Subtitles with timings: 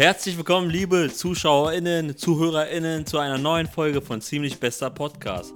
[0.00, 5.52] Herzlich willkommen, liebe ZuschauerInnen, ZuhörerInnen, zu einer neuen Folge von Ziemlich Bester Podcast.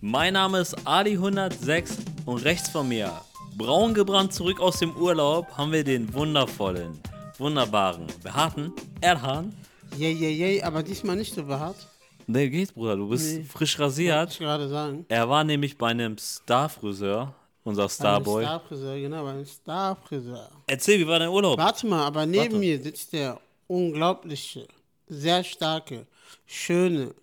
[0.00, 3.10] Mein Name ist Ali106 und rechts von mir,
[3.56, 6.96] braun gebrannt zurück aus dem Urlaub, haben wir den wundervollen,
[7.38, 9.52] wunderbaren, behaarten Erhan.
[9.96, 11.88] Yay, yay, yay, aber diesmal nicht so behaart.
[12.28, 13.42] Nee, geht, Bruder, du bist Nee.
[13.42, 14.38] frisch Wollte ich rasiert.
[14.38, 15.06] gerade sagen.
[15.08, 17.34] Er war nämlich bei einem Star-Friseur,
[17.64, 18.44] unser Starboy.
[18.44, 20.50] Starfriseur, genau, beim Starfriseur.
[20.68, 21.58] Erzähl, wie war dein Urlaub?
[21.58, 22.58] Warte mal, aber neben Warte.
[22.58, 24.66] mir sitzt der unglaubliche,
[25.06, 26.06] sehr starke,
[26.46, 27.14] schöne,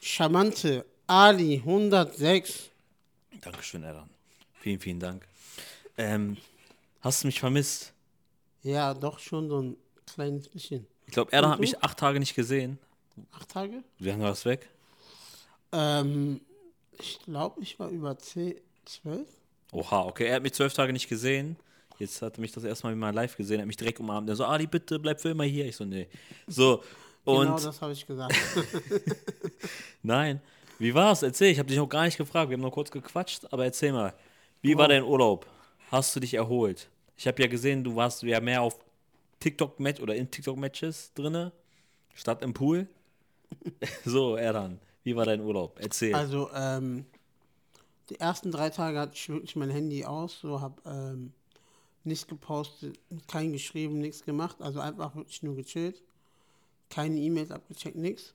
[0.00, 2.70] charmante Ali 106.
[3.40, 4.08] Dankeschön, Erhan.
[4.60, 5.26] Vielen, vielen Dank.
[5.98, 6.36] Ähm,
[7.00, 7.92] hast du mich vermisst?
[8.62, 10.86] Ja, doch schon so ein kleines bisschen.
[11.06, 12.78] Ich glaube, Erdan Und hat mich acht Tage nicht gesehen.
[13.32, 13.82] Acht Tage?
[13.98, 14.68] Wie lange warst du weg?
[15.72, 16.40] Ähm,
[16.98, 19.28] ich glaube, ich war über 10, 12.
[19.72, 20.26] Oha, okay.
[20.26, 21.56] Er hat mich zwölf Tage nicht gesehen.
[21.98, 24.28] Jetzt hat er mich das erste Mal live gesehen, hat mich direkt umarmt.
[24.28, 25.66] Er so, Ali, bitte, bleib für immer hier.
[25.66, 26.08] Ich so, nee.
[26.46, 26.82] So,
[27.24, 28.34] und genau das habe ich gesagt.
[30.02, 30.40] nein.
[30.78, 31.22] Wie war's?
[31.22, 32.50] Erzähl, ich habe dich noch gar nicht gefragt.
[32.50, 34.12] Wir haben nur kurz gequatscht, aber erzähl mal.
[34.60, 34.88] Wie war Wow.
[34.88, 35.46] dein Urlaub?
[35.90, 36.88] Hast du dich erholt?
[37.16, 38.78] Ich habe ja gesehen, du warst ja mehr auf
[39.40, 41.52] TikTok-Match oder in TikTok-Matches drinne,
[42.14, 42.86] statt im Pool.
[44.04, 45.78] so, Erdan, wie war dein Urlaub?
[45.80, 46.14] Erzähl.
[46.14, 47.06] Also, ähm,
[48.10, 51.32] die ersten drei Tage hatte ich wirklich mein Handy aus, so habe ähm,
[52.06, 56.02] nichts gepostet, kein geschrieben, nichts gemacht, also einfach wirklich nur gechillt.
[56.88, 58.34] Keine E-Mails abgecheckt, nichts.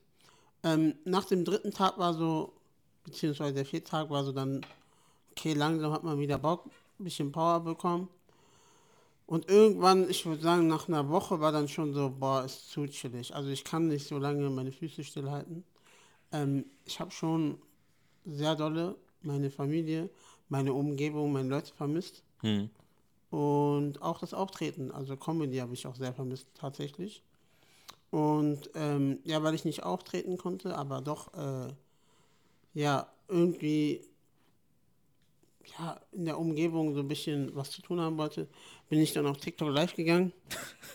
[0.62, 2.52] Ähm, nach dem dritten Tag war so,
[3.04, 4.60] beziehungsweise der vierte Tag war so dann,
[5.30, 6.66] okay, langsam hat man wieder Bock,
[6.98, 8.08] ein bisschen Power bekommen.
[9.26, 12.86] Und irgendwann, ich würde sagen, nach einer Woche war dann schon so, boah, ist zu
[12.86, 13.34] chillig.
[13.34, 15.64] Also ich kann nicht so lange meine Füße stillhalten.
[16.32, 17.58] Ähm, ich habe schon
[18.26, 20.10] sehr dolle meine Familie,
[20.48, 22.22] meine Umgebung, meine Leute vermisst.
[22.40, 22.68] Hm.
[23.32, 27.22] Und auch das Auftreten, also Comedy habe ich auch sehr vermisst, tatsächlich.
[28.10, 31.72] Und ähm, ja, weil ich nicht auftreten konnte, aber doch, äh,
[32.74, 34.02] ja, irgendwie,
[35.78, 38.48] ja, in der Umgebung so ein bisschen was zu tun haben wollte,
[38.90, 40.34] bin ich dann auf TikTok live gegangen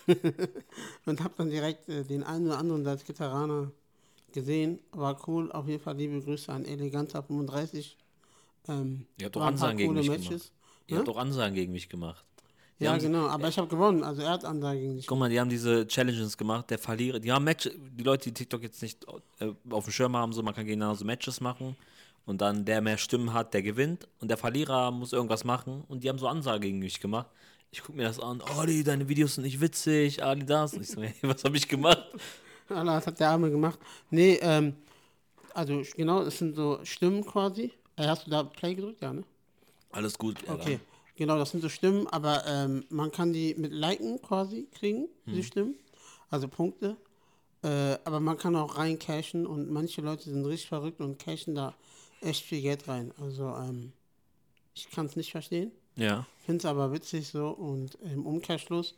[1.08, 3.72] und habe dann direkt äh, den einen oder anderen als Gitarraner
[4.32, 4.78] gesehen.
[4.92, 7.94] War cool, auf jeden Fall liebe Grüße an Eleganter35.
[8.68, 10.52] Ähm, Ihr habt doch Ansagen gegen coole mich gemacht.
[10.88, 12.24] Ihr habt doch Ansagen gegen mich gemacht.
[12.80, 15.08] Die Ja, genau, aber ich habe gewonnen, also er hat Ansage gegen dich.
[15.08, 17.20] Guck mal, die haben diese Challenges gemacht, der Verlierer.
[17.20, 19.06] Die haben Match, die Leute, die TikTok jetzt nicht
[19.40, 21.76] äh, auf dem Schirm haben, so man kann gegeneinander so Matches machen
[22.26, 26.04] und dann der mehr Stimmen hat, der gewinnt und der Verlierer muss irgendwas machen und
[26.04, 27.28] die haben so Ansage gegen mich gemacht.
[27.72, 30.74] Ich guck mir das an, Ali, deine Videos sind nicht witzig, Ali das.
[30.74, 32.06] Und ich so, hey, was habe ich gemacht?
[32.70, 33.80] Allah, das hat der Arme gemacht.
[34.12, 34.76] Nee, ähm,
[35.54, 37.72] also genau, es sind so Stimmen quasi.
[37.96, 39.02] Äh, hast du da Play gedrückt?
[39.02, 39.24] Ja, ne?
[39.98, 40.48] Alles gut.
[40.48, 40.62] Alter.
[40.62, 40.80] Okay,
[41.16, 45.42] genau, das sind so Stimmen, aber ähm, man kann die mit Liken quasi kriegen, diese
[45.42, 45.74] Stimmen.
[46.30, 46.98] Also Punkte.
[47.64, 51.56] Äh, aber man kann auch rein cashen und manche Leute sind richtig verrückt und cashen
[51.56, 51.74] da
[52.22, 53.12] echt viel Geld rein.
[53.20, 53.92] Also ähm,
[54.76, 55.72] ich kann es nicht verstehen.
[55.96, 56.28] Ja.
[56.46, 58.94] Finde es aber witzig so und im Umkehrschluss,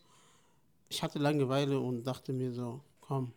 [0.89, 3.31] ich hatte Langeweile und dachte mir so, komm.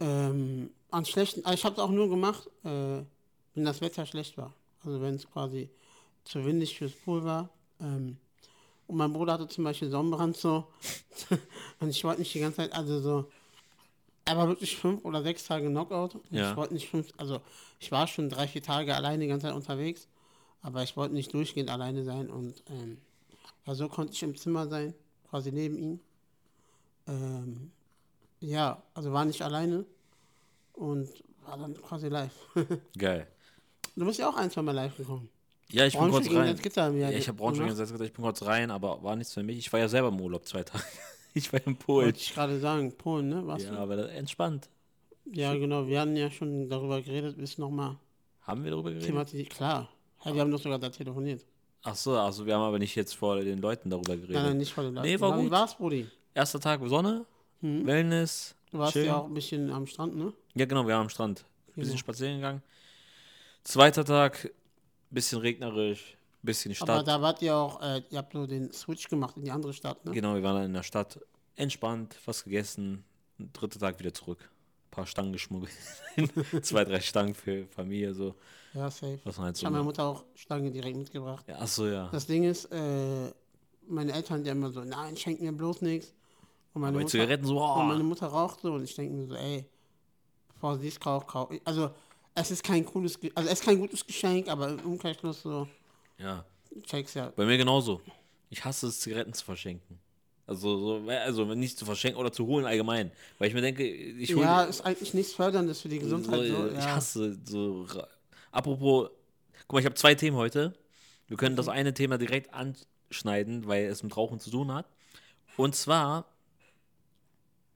[0.00, 3.00] Ähm, an schlechten, also ich habe es auch nur gemacht, äh,
[3.54, 4.52] wenn das Wetter schlecht war.
[4.84, 5.70] Also wenn es quasi
[6.24, 7.50] zu windig fürs war.
[7.80, 8.16] Ähm,
[8.86, 10.66] und mein Bruder hatte zum Beispiel Sonnenbrand so.
[11.80, 13.30] und ich wollte nicht die ganze Zeit, also so,
[14.24, 16.14] er war wirklich fünf oder sechs Tage Knockout.
[16.14, 16.50] Und Ja.
[16.50, 17.40] Ich wollte nicht fünf, also
[17.80, 20.08] ich war schon drei, vier Tage alleine die ganze Zeit unterwegs.
[20.62, 22.98] Aber ich wollte nicht durchgehend alleine sein und ähm,
[23.66, 24.94] ja, so konnte ich im Zimmer sein,
[25.28, 26.00] quasi neben ihm.
[27.08, 27.72] Ähm,
[28.38, 29.84] ja, also war nicht alleine
[30.74, 31.08] und
[31.44, 32.34] war dann quasi live.
[32.98, 33.26] Geil.
[33.96, 35.28] du bist ja auch ein, zwei Mal live gekommen.
[35.72, 36.46] Ja, ich bin kurz gegen rein.
[36.48, 39.42] Salzgitter Ja, ich habe Braunschweig und gesagt, ich bin kurz rein, aber war nichts für
[39.42, 39.58] mich.
[39.58, 40.84] Ich war ja selber im Urlaub zwei Tage.
[41.34, 42.06] Ich war in Polen.
[42.06, 43.46] Wollte ich gerade sagen, Polen, ne?
[43.46, 44.68] Warst Ja, aber das- entspannt.
[45.24, 45.40] du?
[45.40, 47.96] Ja, genau, wir hatten ja schon darüber geredet, bis nochmal
[48.42, 49.06] Haben wir darüber geredet?
[49.08, 49.50] thematisiert.
[49.50, 49.88] Klar,
[50.24, 51.44] ja, wir haben doch sogar da telefoniert.
[51.84, 54.34] Ach so, also wir haben aber nicht jetzt vor den Leuten darüber geredet.
[54.34, 55.06] Nein, nein, nicht vor den Leuten.
[55.08, 55.50] Nee, war Wie gut.
[55.50, 56.06] war's, Brudi?
[56.34, 57.24] Erster Tag Sonne,
[57.60, 58.54] Wellness.
[58.70, 59.06] Du warst chillen.
[59.06, 60.32] ja auch ein bisschen am Strand, ne?
[60.54, 61.44] Ja, genau, wir waren am Strand.
[61.74, 61.98] Bisschen Genau.
[61.98, 62.62] spazieren gegangen.
[63.64, 64.50] Zweiter Tag,
[65.14, 67.08] bisschen regnerisch, bisschen Aber Stadt.
[67.08, 70.04] da wart ihr auch, äh, ihr habt so den Switch gemacht in die andere Stadt,
[70.04, 70.12] ne?
[70.12, 71.20] Genau, wir waren dann in der Stadt.
[71.54, 73.04] Entspannt, was gegessen.
[73.52, 74.38] Dritter Tag wieder zurück.
[74.40, 75.72] Ein paar Stangen geschmuggelt.
[76.62, 78.34] Zwei, drei Stangen für Familie, so.
[78.74, 79.20] Ja, safe.
[79.24, 79.84] Was man halt Ich so habe meiner.
[79.84, 81.44] Mutter auch Stange direkt mitgebracht.
[81.46, 82.08] Ja, ach so, ja.
[82.10, 83.30] Das Ding ist, äh,
[83.86, 86.14] meine Eltern die immer so, nein, schenk mir bloß nichts.
[86.72, 88.06] Und meine, Mutter, Zigaretten so, und meine oh.
[88.06, 89.66] Mutter raucht so und ich denke mir so, ey,
[90.48, 91.50] bevor sie es kauft, kauf.
[91.64, 91.90] Also,
[92.34, 95.68] es ist kein cooles, also es ist kein gutes Geschenk, aber im Umkehrschluss so,
[96.18, 96.44] Ja,
[96.86, 97.32] check's ja.
[97.34, 98.00] bei mir genauso.
[98.50, 99.98] Ich hasse es, Zigaretten zu verschenken.
[100.46, 103.10] Also, so, also nicht zu verschenken oder zu holen allgemein.
[103.38, 104.44] Weil ich mir denke, ich hole.
[104.44, 106.48] Ja, ist eigentlich nichts Förderndes für die Gesundheit.
[106.48, 106.96] So, ich ja.
[106.96, 107.86] hasse so.
[108.50, 109.10] Apropos,
[109.66, 110.74] guck mal, ich habe zwei Themen heute.
[111.28, 114.86] Wir können das eine Thema direkt anschneiden, weil es mit Rauchen zu tun hat.
[115.56, 116.26] Und zwar,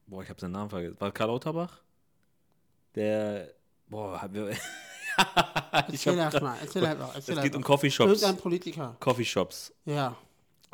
[0.07, 0.97] boah, ich habe seinen Namen vergessen.
[0.99, 1.81] War Karl Lauterbach?
[2.97, 3.55] Der,
[3.89, 4.51] boah, haben wir.
[5.73, 7.63] Erzähl erst mal, erzähl halt Es erzähl geht halt um.
[7.63, 8.13] Coffeeshops.
[8.13, 8.97] Irgendein Politiker.
[9.01, 9.73] Coffeeshops.
[9.85, 10.17] Ja.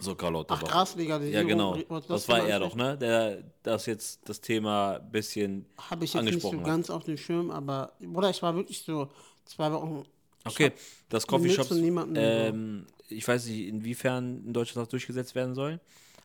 [0.00, 0.62] So Karl Ach.
[0.64, 1.49] Graslegalisierung.
[1.49, 1.76] Ja, genau.
[1.76, 2.97] du Das war er doch, ne?
[2.99, 6.64] Der das jetzt das Thema ein bisschen Habe ich jetzt nicht so hat.
[6.64, 9.09] ganz auf dem Schirm, aber, Bruder, ich war wirklich so
[9.44, 10.05] zwei Wochen.
[10.44, 10.73] Okay,
[11.08, 15.79] das Coffeeshops, ähm, ich weiß nicht, inwiefern in Deutschland das durchgesetzt werden soll,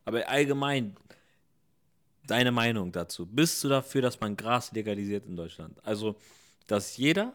[0.05, 0.95] aber allgemein,
[2.25, 3.27] deine Meinung dazu.
[3.27, 5.77] Bist du dafür, dass man Gras legalisiert in Deutschland?
[5.85, 6.15] Also,
[6.67, 7.33] dass jeder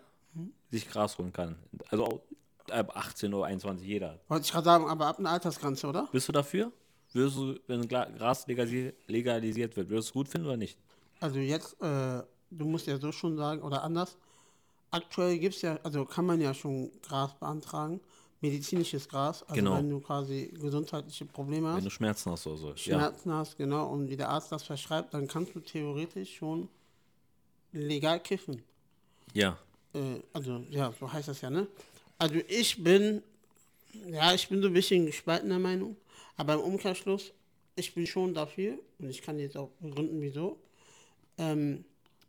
[0.71, 1.57] sich Gras holen kann.
[1.91, 2.23] Also
[2.71, 4.19] ab 18 oder 21 jeder.
[4.29, 6.09] Wollte ich gerade sagen, aber ab einer Altersgrenze, oder?
[6.13, 6.73] Bist du dafür?
[7.13, 10.79] Würdest du, wenn Gras legalisi- legalisiert wird, würdest du es gut finden oder nicht?
[11.21, 14.17] Also jetzt, äh, du musst ja so schon sagen, oder anders.
[14.91, 18.01] Aktuell gibt es ja, also kann man ja schon Gras beantragen,
[18.41, 19.77] medizinisches Gras, also Genau.
[19.77, 22.69] wenn du quasi gesundheitliche Probleme Wenn hast, du Schmerzen hast oder so.
[22.71, 26.69] Ja, Schmerzen hast, genau, und wie der Arzt das verschreibt, dann kannst du theoretisch schon
[27.73, 28.63] legal kiffen.
[29.33, 29.59] Ja.
[29.95, 31.67] Äh, also ja, so heißt das ja, ne?
[32.19, 33.23] Also ich bin,
[34.09, 35.97] ja, ich bin so ein bisschen gespaltener Meinung,
[36.37, 37.33] aber im Umkehrschluss,
[37.77, 40.59] ich bin schon dafür und ich kann jetzt auch begründen, wieso.
[41.39, 41.85] Ähm,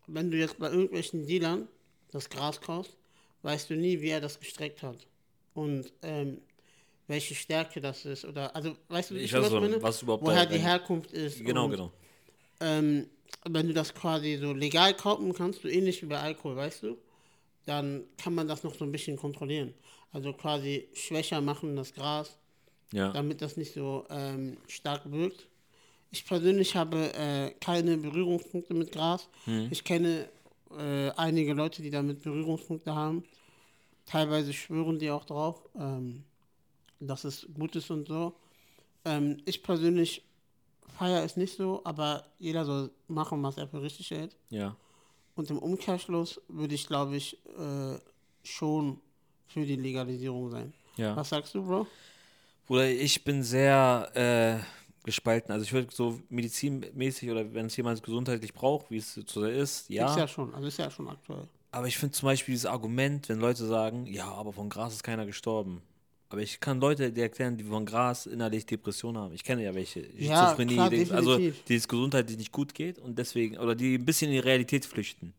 [0.08, 1.68] wenn du jetzt bei irgendwelchen Dealern
[2.12, 2.98] das Gras kaufst,
[3.44, 4.98] weißt du nie, wie er das gestreckt hat
[5.54, 6.42] und ähm,
[7.08, 9.82] welche Stärke das ist oder also weißt du, Ich schon, weiß so, meine?
[9.82, 11.44] was überhaupt woher die Herkunft ist.
[11.44, 11.92] Genau, und, genau.
[12.62, 13.10] ähm,
[13.50, 16.98] wenn du das quasi so legal kaufen kannst, du ähnlich wie bei Alkohol, weißt du,
[17.66, 19.74] dann kann man das noch so ein bisschen kontrollieren.
[20.12, 22.38] Also quasi schwächer machen das Gras,
[22.92, 23.12] Ja.
[23.12, 25.48] damit das nicht so ähm, stark wirkt.
[26.12, 29.28] Ich persönlich habe äh, keine Berührungspunkte mit Gras.
[29.72, 30.30] Ich kenne
[30.78, 33.24] äh, einige Leute, die damit Berührungspunkte haben.
[34.06, 36.24] Teilweise schwören die auch drauf, ähm,
[37.00, 38.34] dass es gut ist und so.
[39.06, 40.22] Ähm, ich persönlich
[40.98, 44.36] feiere es nicht so, aber jeder soll machen, was er für richtig hält.
[44.50, 44.76] Ja.
[45.36, 47.98] Und im Umkehrschluss würde ich, glaube ich, äh,
[48.44, 49.00] schon
[49.48, 50.74] für die Legalisierung sein.
[50.98, 51.16] Ja.
[51.16, 51.88] Was sagst du, Bro?
[52.68, 54.64] Bruder, ich bin sehr äh,
[55.04, 55.52] gespalten.
[55.52, 59.82] Also ich würde so medizinmäßig oder wenn es jemand gesundheitlich braucht, wie es so ist,
[59.82, 60.16] Ist ja.
[60.18, 61.48] ja schon, also ist ja schon aktuell.
[61.72, 65.04] Aber ich finde zum Beispiel dieses Argument, wenn Leute sagen, ja, aber von Gras ist
[65.04, 65.82] keiner gestorben.
[66.34, 69.34] Aber ich kann Leute dir erklären, die von Gras innerlich Depressionen haben.
[69.36, 70.00] Ich kenne ja welche.
[70.18, 71.64] Ja, Schizophrenie, klar, also definitiv.
[71.66, 74.84] die es gesundheitlich nicht gut geht und deswegen, oder die ein bisschen in die Realität
[74.84, 75.36] flüchten.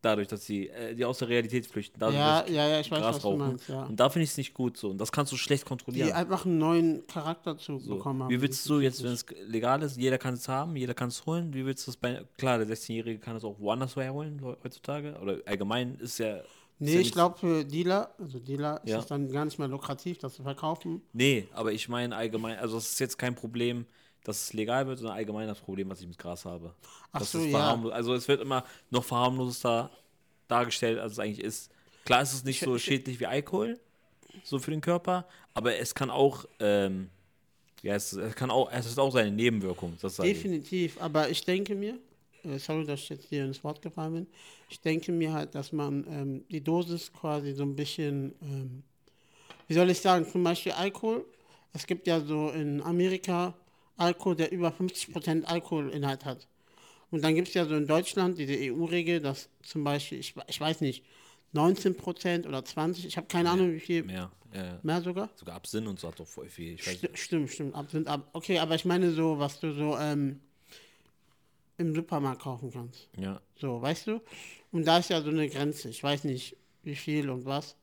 [0.00, 1.98] Dadurch, dass sie, äh, die aus der Realität flüchten.
[1.98, 3.38] Dadurch, Ja, ja, ja, ich weiß, Gras was du rauchen.
[3.38, 3.82] meinst, ja.
[3.82, 4.90] Und da finde ich es nicht gut so.
[4.90, 6.06] Und das kannst du schlecht kontrollieren.
[6.06, 7.96] Die einfach einen neuen Charakterzug So.
[7.96, 8.30] bekommen haben.
[8.30, 11.26] Wie willst du jetzt, wenn es legal ist, jeder kann es haben, jeder kann es
[11.26, 14.54] holen, wie willst du es bei, klar, der 16-Jährige kann es auch woanders herholen he-
[14.62, 16.42] heutzutage, oder allgemein ist ja...
[16.84, 18.98] Nee, ich glaube für Dealer, also Dealer ist Ja.
[18.98, 21.02] es dann gar nicht mehr lukrativ, das zu verkaufen.
[21.12, 23.86] Nee, aber ich meine allgemein, also es ist jetzt kein Problem,
[24.24, 26.74] dass es legal wird, sondern allgemein das Problem, was ich mit Gras habe.
[27.12, 27.80] Ach Das so, ja.
[27.90, 29.90] Also es wird immer noch verharmloser
[30.48, 31.70] dargestellt, als es eigentlich ist.
[32.04, 33.78] Klar ist es nicht so schädlich wie Alkohol,
[34.44, 37.10] so für den Körper, aber es kann auch, ähm,
[37.82, 39.96] ja, es, es kann auch, es ist auch seine Nebenwirkung.
[40.20, 41.98] Definitiv, aber ich denke mir,
[42.58, 44.26] sorry, dass ich jetzt dir ins Wort gefallen bin,
[44.68, 48.82] ich denke mir halt, dass man ähm, die Dosis quasi so ein bisschen, ähm,
[49.68, 51.24] wie soll ich sagen, zum Beispiel Alkohol.
[51.72, 53.54] Es gibt ja so in Amerika
[53.96, 56.46] Alkohol, der über 50% Alkoholinhalt hat.
[57.10, 60.60] Und dann gibt es ja so in Deutschland diese EU-Regel, dass zum Beispiel, ich, ich
[60.60, 61.04] weiß nicht,
[61.52, 65.30] 19% oder 20%, ich habe keine Ahnung, wie viel, Mehr, ja, mehr sogar.
[65.36, 66.78] Sogar Absinn und so hat doch voll viel.
[66.78, 67.74] Sti- Stimmt, stimmt.
[67.74, 70.40] Ab, sind ab, okay, aber ich meine so, was du so ähm,
[71.78, 73.08] im Supermarkt kaufen kannst.
[73.16, 74.20] Ja, So, weißt du?
[74.70, 75.88] Und da ist ja so eine Grenze.
[75.88, 77.76] Ich weiß nicht, wie viel und was.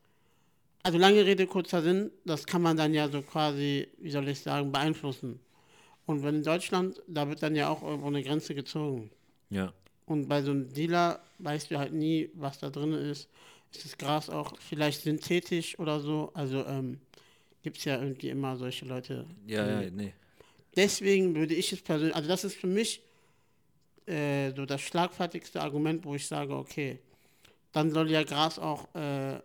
[0.84, 4.39] Also lange Rede, kurzer Sinn, das kann man dann ja so quasi, wie soll ich
[4.39, 5.39] sagen, beeinflussen.
[6.05, 9.12] Und wenn in Deutschland, da wird dann ja auch irgendwo eine Grenze gezogen.
[9.50, 9.74] ja.
[10.05, 13.29] Und bei so einem Dealer weißt du halt nie, was da drin ist.
[13.72, 16.31] Ist das Gras auch vielleicht synthetisch oder so?
[16.34, 17.00] Also ähm,
[17.62, 19.27] gibt es ja irgendwie immer solche Leute.
[19.46, 20.13] Ja, ja, nee.
[20.75, 23.03] Deswegen würde ich es persönlich, also das ist für mich
[24.10, 27.00] äh, so das schlagfertigste Argument, wo ich sage, okay,
[27.72, 29.39] dann soll ja Gras auch äh,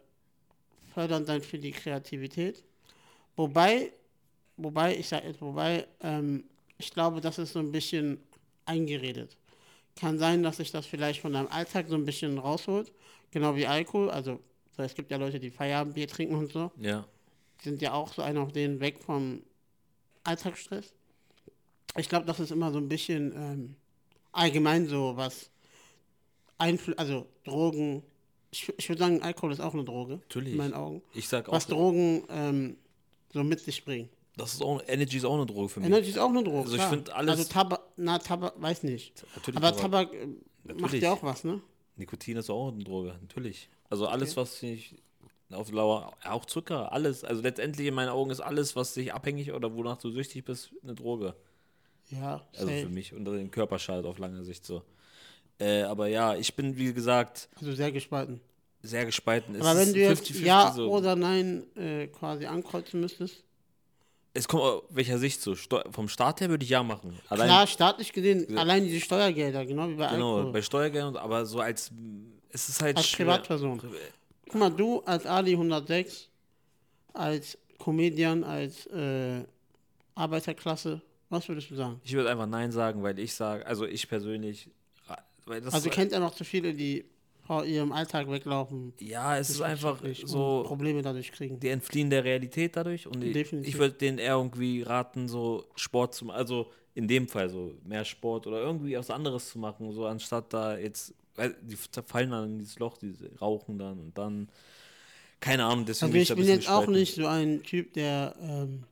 [0.95, 2.65] fördernd sein für die Kreativität.
[3.37, 3.93] Wobei,
[4.57, 6.45] wobei, ich sage jetzt, wobei, ähm,
[6.79, 8.19] ich glaube, das ist so ein bisschen
[8.65, 9.37] eingeredet.
[9.97, 12.93] Kann sein, dass sich das vielleicht von deinem Alltag so ein bisschen rausholt,
[13.31, 14.11] genau wie Alkohol.
[14.11, 14.41] Also
[14.77, 17.07] so, es gibt ja Leute, die Feierabendbier trinken und so Ja,
[17.63, 19.43] sind ja auch so einer auf denen weg vom
[20.25, 20.93] Alltagsstress.
[21.97, 23.77] Ich glaube, das ist immer so ein bisschen ähm,
[24.35, 25.51] allgemein so, was
[26.59, 28.03] Einfl also Drogen,
[28.51, 30.15] ich, ich würde sagen, Alkohol ist auch eine Droge.
[30.15, 30.53] Natürlich.
[30.53, 31.03] In meinen Augen.
[31.15, 32.77] Ich sag auch, Was Drogen ähm,
[33.33, 34.09] so mit sich bringen.
[34.37, 35.89] das ist auch, Energy ist auch eine Droge für mich.
[35.89, 36.59] Energy ist auch eine Droge.
[36.59, 36.91] Also ich klar.
[36.91, 39.25] find alles- Also Tabak, na, Tabak, weiß nicht.
[39.35, 40.13] Natürlich Aber Tabak.
[40.13, 41.03] Tabak, äh, macht Natürlich.
[41.03, 41.61] ja auch was, ne?
[41.97, 43.69] Nikotin ist auch eine Droge, natürlich.
[43.91, 44.97] Also alles, was sich
[45.53, 47.23] auf Lauer, auch Zucker, alles.
[47.23, 50.73] Also letztendlich in meinen Augen ist alles, was dich abhängig oder wonach du süchtig bist,
[50.83, 51.37] eine Droge.
[52.11, 52.83] Ja, Also safe.
[52.83, 54.83] für mich und den Körper schadet auf lange Sicht so.
[55.59, 58.41] Äh, aber ja, ich bin wie gesagt Also sehr gespalten.
[58.83, 59.55] sehr gespalten.
[59.55, 60.91] Es Aber wenn ist du jetzt 50-50 Ja so.
[60.91, 63.43] oder Nein äh, quasi ankreuzen müsstest.
[64.37, 65.55] Es kommt auf welcher Sicht so.
[65.55, 67.17] Steu vom Staat her würde ich ja machen.
[67.29, 70.53] Allein, Klar, staatlich gesehen, allein diese Steuergelder, genau wie bei genau, Alkohol.
[70.53, 71.93] bei Steuergeldern, aber so als
[72.51, 73.27] es ist halt Als schwer.
[73.27, 73.81] Privatperson.
[74.47, 76.29] Guck mal, du als Ali 106,
[77.13, 79.45] als Comedian, als äh,
[80.17, 82.01] Arbeiterklasse, was würdest du sagen?
[82.05, 84.71] Ich würde einfach Nein sagen, weil ich sage, also ich persönlich,
[85.47, 87.05] weil das Also du kennst ja noch zu viele, die
[87.47, 88.95] vor ihrem Alltag weglaufen.
[89.01, 91.61] ja, es ist einfach so, Probleme dadurch kriegen.
[91.61, 93.75] die entfliehen der Realität dadurch und ich, Definitiv.
[93.75, 97.75] ich würde denen eher irgendwie raten, so Sport zu machen, also in dem Fall so
[97.85, 102.31] mehr Sport oder irgendwie was anderes zu machen, so anstatt da jetzt, weil die fallen
[102.31, 104.49] dann in dieses Loch, die rauchen dann und dann,
[105.41, 108.85] keine Ahnung, deswegen Also bin ich bin jetzt auch nicht so ein Typ, der ähm,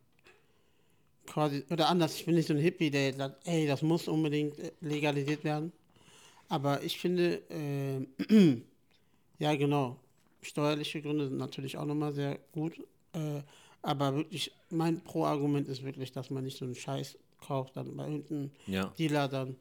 [1.27, 4.09] quasi, oder anders, ich bin nicht so ein Hippie, der jetzt sagt, ey, das muss
[4.09, 5.73] unbedingt äh, legalisiert werden.
[6.49, 8.57] Aber ich finde, äh,
[9.39, 9.97] ja genau,
[10.43, 12.79] steuerliche Gründe sind natürlich auch nochmal sehr gut.
[13.15, 13.43] Äh,
[13.83, 18.05] aber wirklich, mein Pro-Argument ist wirklich, dass man nicht so einen Scheiß kauft, dann bei
[18.05, 19.57] irgendeinem Ja, Dealer dann.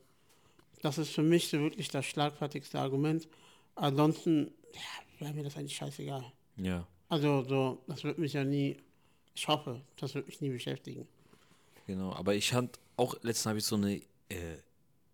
[0.82, 3.28] Das ist für mich so wirklich das schlagfertigste Argument.
[3.76, 6.24] Ansonsten, ja, wäre mir das eigentlich scheißegal.
[6.58, 8.78] ja, Also so, das wird mich ja nie,
[9.34, 11.08] ich hoffe, das wird mich nie beschäftigen.
[11.88, 12.14] Genau.
[12.14, 13.96] Aber ich hatte auch, letztens habe ich so eine,
[14.30, 14.58] äh,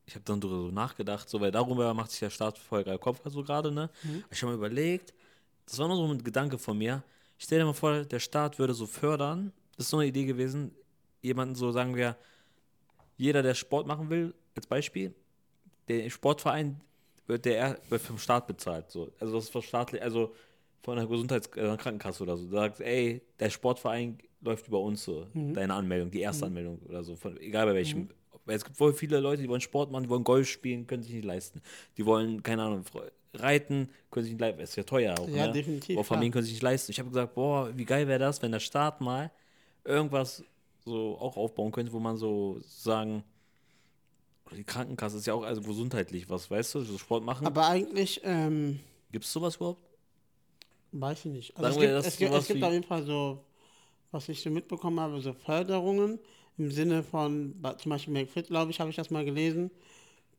[0.06, 2.98] ich habe dann darüber so nachgedacht, so, weil darüber macht sich der Staat voll geil
[2.98, 3.90] Kopf so gerade, ne?
[4.32, 5.14] Ich habe mir überlegt,
[5.66, 7.04] das war nur so ein Gedanke von mir.
[7.38, 10.72] Stell dir mal vor, der Staat würde so fördern, das ist so eine Idee gewesen,
[11.22, 12.16] jemanden so, sagen wir,
[13.18, 15.14] jeder, der Sport machen will, als Beispiel,
[15.88, 16.80] der Sportverein
[17.28, 18.90] wird der er- wird vom Staat bezahlt.
[18.92, 19.12] So.
[19.20, 20.34] Also das ist staatlich, also
[20.82, 22.46] von der Gesundheits äh, Krankenkasse oder so.
[22.46, 27.04] Du sagst, ey, der Sportverein läuft über uns so, deine Anmeldung, die erste Anmeldung oder
[27.04, 28.10] so, von, egal bei welchem.
[28.46, 31.04] Weil es gibt voll viele Leute, die wollen Sport machen, die wollen Golf spielen, können
[31.04, 31.62] sich nicht leisten.
[31.98, 32.84] Die wollen, keine Ahnung,
[33.34, 34.62] reiten, können sich nicht leisten.
[34.62, 35.28] Ist ja teuer auch.
[35.28, 35.54] Ja, ne?
[35.54, 36.40] definitiv, Boah, Familien klar.
[36.40, 36.92] können sich nicht leisten.
[36.92, 39.32] Ich habe gesagt, boah, wie geil wäre das, wenn der Staat mal
[39.84, 40.44] irgendwas
[40.86, 43.24] so auch aufbauen könnte, wo man so sagen,
[44.46, 47.46] oder die Krankenkasse ist ja auch also gesundheitlich was, weißt du, so Sport machen.
[47.46, 48.80] Aber eigentlich, ähm,
[49.12, 49.82] Gibt es sowas überhaupt?
[51.00, 51.58] Weiß ich nicht.
[51.58, 53.44] Also es gibt, es gibt, es gibt auf jeden Fall so,
[54.12, 56.20] was ich so mitbekommen habe, so Förderungen
[56.58, 59.70] im Sinne von, zum Beispiel McFit, glaube ich, habe ich das mal gelesen,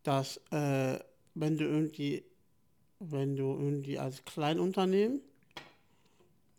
[0.03, 0.99] dass äh,
[1.35, 2.25] wenn du irgendwie,
[2.99, 5.21] wenn du irgendwie als Kleinunternehmen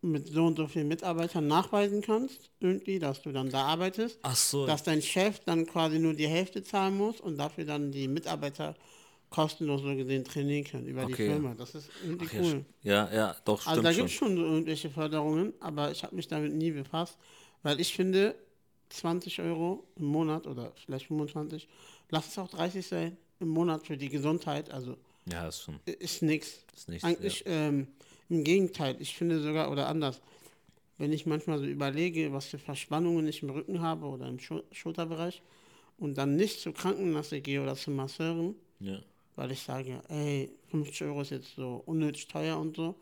[0.02, 4.66] mit so und so vielen Mitarbeitern nachweisen kannst, irgendwie, dass du dann da arbeitest, so.
[4.66, 8.76] dass dein Chef dann quasi nur die Hälfte zahlen muss und dafür dann die Mitarbeiter
[9.30, 11.26] kostenlos so gesehen trainieren können über die Okay.
[11.32, 11.54] Firma.
[11.56, 12.66] Das ist irgendwie Ach, ja, cool.
[12.84, 13.98] ja, ja, doch, Also stimmt da schon.
[14.00, 17.18] gibt es schon so irgendwelche Förderungen, aber ich habe mich damit nie befasst,
[17.64, 18.36] weil ich finde,
[18.90, 21.68] 20 Euro im Monat oder vielleicht 25,
[22.10, 24.98] lass es auch 30 sein im Monat für die Gesundheit, also
[25.32, 25.80] Ja, ist schon.
[25.86, 26.66] ist nichts.
[26.76, 27.88] Ist nichts, Eigentlich ähm,
[28.30, 30.22] im Gegenteil, ich finde sogar, oder anders,
[30.98, 34.64] wenn ich manchmal so überlege, was für Verspannungen ich im Rücken habe oder im Schul
[34.72, 35.42] Schulterbereich
[35.98, 39.00] und dann nicht zur Krankenkasse gehe oder zum Masseuren, Ja.
[39.36, 42.96] Weil ich sage, ey, 50 Euro ist jetzt so unnötig teuer und so.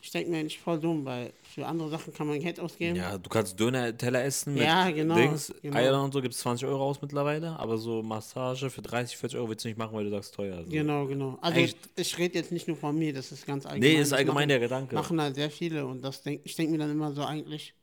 [0.00, 2.94] Ich denke mir eigentlich voll dumm, weil für andere Sachen kann man Geld ausgeben.
[2.94, 5.76] ja, du kannst Döner-Teller essen mit Ja, genau, Dings, genau.
[5.76, 9.38] Eier und so, gibt es 20 Euro aus mittlerweile, aber so Massage für 30, 40
[9.38, 10.62] Euro willst du nicht machen, weil du sagst teuer.
[10.62, 10.70] So.
[10.70, 11.36] Genau, genau.
[11.40, 13.92] Also Eigentlich- ich rede jetzt nicht nur von mir, das ist ganz allgemein.
[13.94, 14.94] Nee, ist allgemein machen, der Gedanke.
[14.94, 17.74] Machen halt sehr viele und das denk, ich denke mir dann immer so eigentlich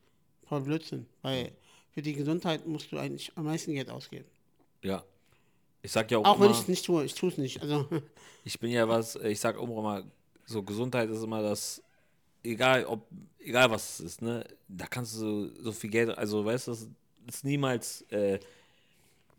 [0.48, 1.52] voll Blödsinn, weil
[1.92, 4.26] für die Gesundheit musst du eigentlich am meisten Geld ausgeben.
[4.84, 5.04] Ja.
[5.86, 7.62] Ich sag ja auch, Auch wenn immer, ich es nicht tue, ich tue es nicht.
[7.62, 7.88] Also
[8.44, 10.04] ich bin ja was, ich sag auch immer,
[10.46, 11.82] so Gesundheit ist immer das,
[12.44, 13.08] egal ob,
[13.40, 16.88] egal was es ist, ne, da kannst du so, viel Geld, also weißt du, das
[17.28, 18.40] ist niemals, äh,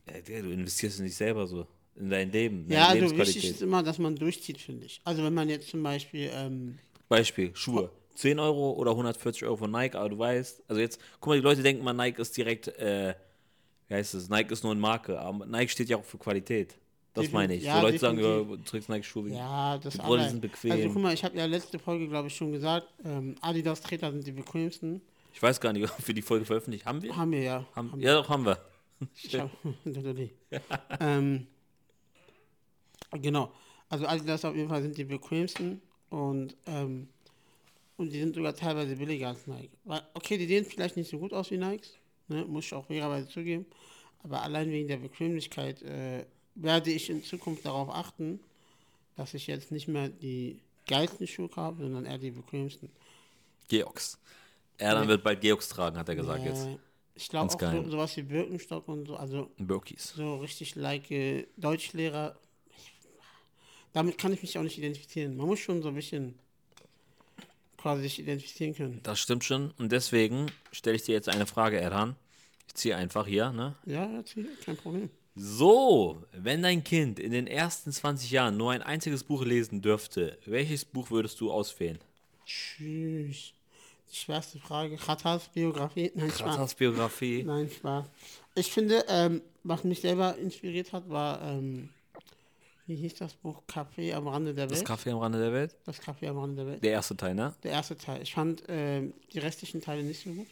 [0.07, 3.83] äh, du investierst in dich selber so, in dein Leben, ja, also wichtig ist immer,
[3.83, 5.01] dass man durchzieht, finde ich.
[5.03, 7.91] Also wenn man jetzt zum Beispiel ähm, Beispiel, Schuhe.
[8.15, 11.43] 10 Euro oder 140 Euro von Nike, aber du weißt, also jetzt, guck mal, die
[11.43, 13.15] Leute denken mal, Nike ist direkt, äh,
[13.89, 16.77] wie heißt es, Nike ist nur eine Marke, aber Nike steht ja auch für Qualität.
[17.17, 17.65] Das meine ich.
[17.65, 18.65] ja, so Leute sagen, ja, definitiv.
[18.65, 19.31] du trägst Nike-Schuhe.
[19.31, 20.73] Ja, das Die Brille sind bequem.
[20.73, 24.27] Also guck mal, ich habe ja letzte Folge, glaube ich, schon gesagt, ähm, Adidas-Treter sind
[24.27, 25.01] die bequemsten.
[25.33, 27.03] Ich weiß gar nicht, ob wir die Folge veröffentlicht haben.
[27.03, 27.17] wir?
[27.17, 27.67] Haben wir ja.
[27.75, 28.59] Haben, Haben ja, doch, haben wir.
[29.35, 29.51] Hab,
[31.01, 31.47] ähm,
[33.13, 33.53] genau.
[33.89, 37.09] Also Adidas auf jeden Fall sind die bequemsten und, ähm,
[37.97, 39.71] und die sind sogar teilweise billiger als Nike.
[40.15, 41.95] Okay, die sehen vielleicht nicht so gut aus wie Nikes,
[42.29, 43.67] ne, muss ich auch fairerweise zugeben,
[44.23, 48.41] aber allein wegen der Bequemlichkeit äh, werde ich in Zukunft darauf achten,
[49.17, 52.91] dass ich jetzt nicht mehr die geilsten Schuhe habe, sondern eher die bequemsten.
[53.69, 54.19] Georgs.
[54.79, 55.09] Er dann Ja.
[55.09, 56.69] wird bald Georgs tragen, hat er gesagt Äh, jetzt.
[57.15, 57.83] Ich glaube auch geil.
[57.85, 60.13] so, sowas wie Birkenstock und so, also Birkis.
[60.15, 62.39] so richtig like äh, Deutschlehrer.
[62.77, 62.93] Ich,
[63.95, 65.35] damit kann ich mich auch nicht identifizieren.
[65.37, 66.39] Man muss schon so ein bisschen
[67.87, 69.01] quasi sich identifizieren können.
[69.05, 69.71] Das stimmt schon.
[69.79, 72.17] Und deswegen stelle ich dir jetzt eine Frage, Erhan.
[72.67, 73.77] Ich ziehe einfach hier, ne?
[73.85, 75.09] Ja, erzähl, kein Problem.
[75.37, 80.37] So, wenn dein Kind in den ersten 20 Jahren nur ein einziges Buch lesen dürfte,
[80.47, 82.01] welches Buch würdest du auswählen?
[82.45, 83.53] Tschüss.
[84.11, 84.97] Die schwerste Frage.
[84.97, 86.11] Khatas Biografie?
[86.17, 86.39] Nein, Spaß.
[86.41, 87.45] Kratas Biografie.
[87.45, 88.07] Nein, Spaß.
[88.57, 91.91] Ich finde, ähm, was mich selber inspiriert hat, war, ähm,
[92.87, 93.63] wie hieß das Buch?
[93.69, 94.87] Café am Rande der Das Welt.
[94.87, 95.77] Kaffee am Rande der Welt.
[95.85, 96.85] das Café am Rande der Welt.
[96.85, 97.55] Der erste Teil, ne?
[97.63, 98.23] Der erste Teil.
[98.23, 100.47] Ich fand ähm, die restlichen Teile nicht so gut.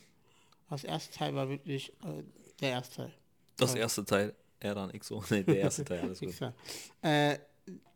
[0.71, 2.23] Das erste Teil war wirklich äh,
[2.61, 3.13] der erste Teil.
[3.57, 3.81] Das Toll.
[3.81, 4.35] erste Teil.
[4.61, 5.23] Erhan XO.
[5.31, 6.35] Ne, der erste Teil, alles gut.
[7.03, 7.39] Äh,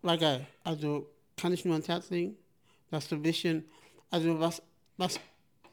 [0.03, 0.47] war geil.
[0.65, 2.37] Also kann ich nur ans Herz legen,
[2.91, 3.65] dass so ein bisschen,
[4.11, 4.63] also was,
[4.97, 5.19] was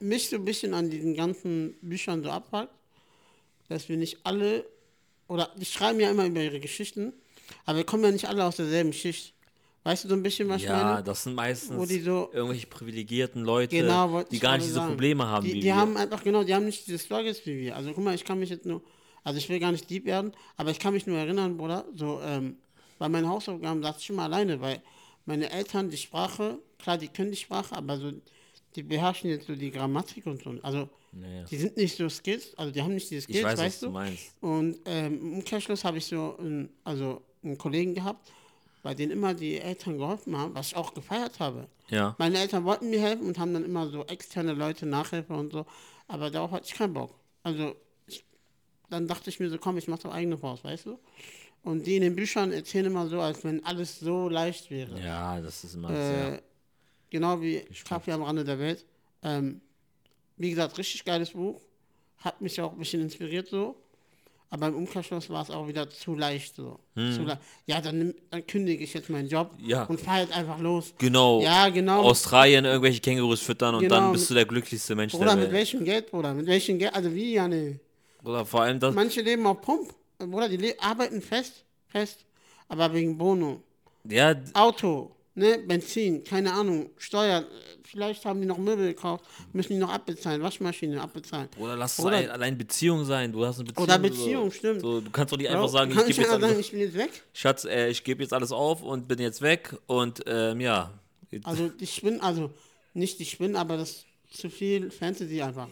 [0.00, 2.72] mich so ein bisschen an diesen ganzen Büchern so abpackt,
[3.68, 4.66] dass wir nicht alle,
[5.28, 7.12] oder die schreiben ja immer über ihre Geschichten,
[7.64, 9.32] aber wir kommen ja nicht alle aus derselben Schicht.
[9.84, 11.02] Weißt du so ein bisschen, was ich Ja, meine?
[11.04, 14.88] das sind meistens so- irgendwelche privilegierten Leute, Genau, die ich gar nicht diese sagen.
[14.88, 15.76] Probleme haben die, wie die wir.
[15.76, 17.76] haben einfach, genau, die haben nicht diese Struggles wie wir.
[17.76, 18.82] Also guck mal, ich kann mich jetzt nur,
[19.22, 22.20] also ich will gar nicht deep werden, aber ich kann mich nur erinnern, Bruder, so,
[22.24, 22.56] ähm,
[22.98, 24.82] bei meinen Hausaufgaben saß ich immer alleine, weil
[25.24, 28.10] meine Eltern die Sprache, klar, die können die Sprache, aber so,
[28.74, 30.52] die beherrschen jetzt so die Grammatik und so.
[30.62, 31.44] Also, Naja.
[31.44, 33.86] die sind nicht so Skills, also die haben nicht diese Skills, Ich weiß, weißt du
[33.86, 33.92] du?
[33.92, 34.34] meinst.
[34.40, 38.30] Und ähm, im Umkehrschluss habe ich so einen, also einen Kollegen gehabt,
[38.82, 41.66] bei denen immer die Eltern geholfen haben, was ich auch gefeiert habe.
[41.88, 42.14] Ja.
[42.18, 45.66] Meine Eltern wollten mir helfen und haben dann immer so externe Leute, Nachhilfe und so,
[46.08, 47.14] aber darauf hatte ich keinen Bock.
[47.42, 47.74] Also
[48.06, 48.24] ich,
[48.90, 50.98] dann dachte ich mir so, komm, ich mache doch eigene Faust, weißt du?
[51.62, 55.00] Und die in den Büchern erzählen immer so, als wenn alles so leicht wäre.
[55.00, 56.42] Ja, das ist immer Äh, sehr.
[57.10, 58.84] genau wie Kaffee am Rande der Welt.
[59.22, 59.60] Ähm,
[60.36, 61.60] wie gesagt, richtig geiles Buch.
[62.18, 63.76] Hat mich auch ein bisschen inspiriert so.
[64.48, 66.78] Aber im Umkehrschluss war es auch wieder zu leicht so.
[66.94, 69.68] Zu le ja, dann, dann kündige ich jetzt meinen Job Hm.
[69.68, 69.82] Ja.
[69.84, 70.94] und fahr halt einfach los.
[70.98, 71.40] Genau.
[71.42, 72.02] Ja, genau.
[72.02, 75.34] Australien irgendwelche Kängurus füttern und Genau, dann bist mit- du der glücklichste Mensch Bruder, der
[75.36, 75.52] mit Welt.
[75.54, 76.32] welchem Geld, Bruder?
[76.32, 76.94] Mit welchem Geld?
[76.94, 77.80] Also wie, ja, nee.
[78.24, 78.94] Oder vor allem das.
[78.94, 79.92] Manche leben auf Pump.
[80.18, 82.24] Bruder, die arbeiten fest, fest,
[82.68, 83.62] aber wegen Bono.
[84.08, 87.46] Ja, Auto, ne, Benzin, keine Ahnung, Steuern,
[87.84, 91.48] vielleicht haben die noch Möbel gekauft, müssen die noch abbezahlen, Waschmaschine abbezahlen.
[91.58, 93.30] oder lass es Oder- ein, allein Beziehung sein.
[93.32, 93.84] Du hast eine Beziehung.
[93.84, 94.80] Oder Beziehung, so, stimmt.
[94.80, 96.80] So, du kannst doch nicht Bro, einfach sagen, ich ich gebe jetzt sagen, ich bin
[96.80, 97.10] jetzt weg?
[97.32, 100.90] Schatz, äh, ich gebe jetzt alles auf und bin jetzt weg und ähm, ja.
[101.44, 102.50] Also die Spinnen, also
[102.94, 103.90] nicht die Spinnen, aber das
[104.32, 105.68] ist zu viel Fantasy einfach.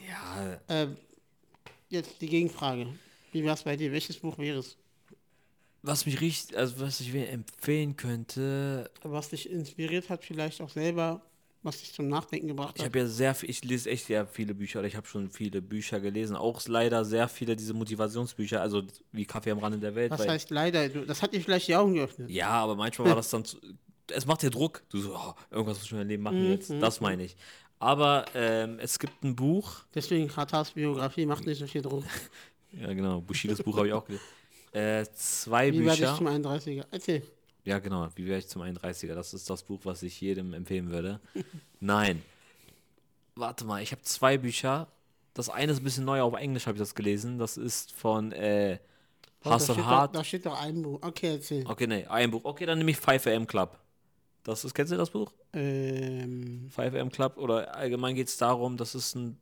[0.69, 0.89] ja, Äh,
[1.89, 2.87] jetzt die Gegenfrage.
[3.33, 3.91] Wie wär's bei dir?
[3.93, 4.77] Welches Buch wäre es?
[5.85, 10.71] Was mich richtig, also was ich mir empfehlen könnte, Was dich inspiriert hat, vielleicht auch
[10.71, 11.21] selber,
[11.63, 12.89] was dich zum Nachdenken gebracht ich hat?
[12.89, 15.61] habe ja sehr viel, ich lese echt sehr viele Bücher, oder ich habe schon viele
[15.61, 20.11] Bücher gelesen, auch leider sehr viele diese Motivationsbücher, also wie Kaffee am Rande der Welt.
[20.11, 20.89] Was heißt leider?
[20.89, 22.31] Das hat dir vielleicht die Augen geöffnet.
[22.31, 23.59] Ja, aber manchmal war das dann zu,
[24.11, 24.83] es macht dir Druck.
[24.89, 26.71] Du so, oh, irgendwas muss ich in meinem Leben machen jetzt.
[26.71, 27.37] Das meine ich.
[27.79, 32.05] Aber ähm, es gibt ein Buch, Deswegen Katas Biografie macht nicht so viel Druck.
[32.73, 34.25] ja genau, Bushidos Buch habe ich auch gelesen.
[34.75, 36.17] Äh, zwei Wie werde ich Bücher.
[36.17, 36.85] zum 31er?
[36.91, 37.23] Erzähl.
[37.65, 39.15] Ja, genau, wie wäre ich zum 31er?
[39.15, 41.21] Das ist das Buch, was ich jedem empfehlen würde.
[41.81, 42.23] Nein.
[43.37, 44.89] Warte mal, ich habe zwei Bücher.
[45.33, 47.39] Das eine ist ein bisschen neu, auf Englisch habe ich das gelesen.
[47.39, 48.79] Das ist von äh,
[49.45, 50.15] Oh, da, Hustle steht Hard.
[50.15, 50.99] Doch, da steht doch ein Buch.
[51.03, 51.67] Okay, erzähl.
[51.67, 52.45] Okay, nee, ein Buch.
[52.45, 53.79] Okay, dann nehme ich 5am Club.
[54.43, 55.33] Das ist, kennst du das Buch?
[55.53, 59.39] Ähm, 5am Club oder allgemein geht es darum, das ist ein,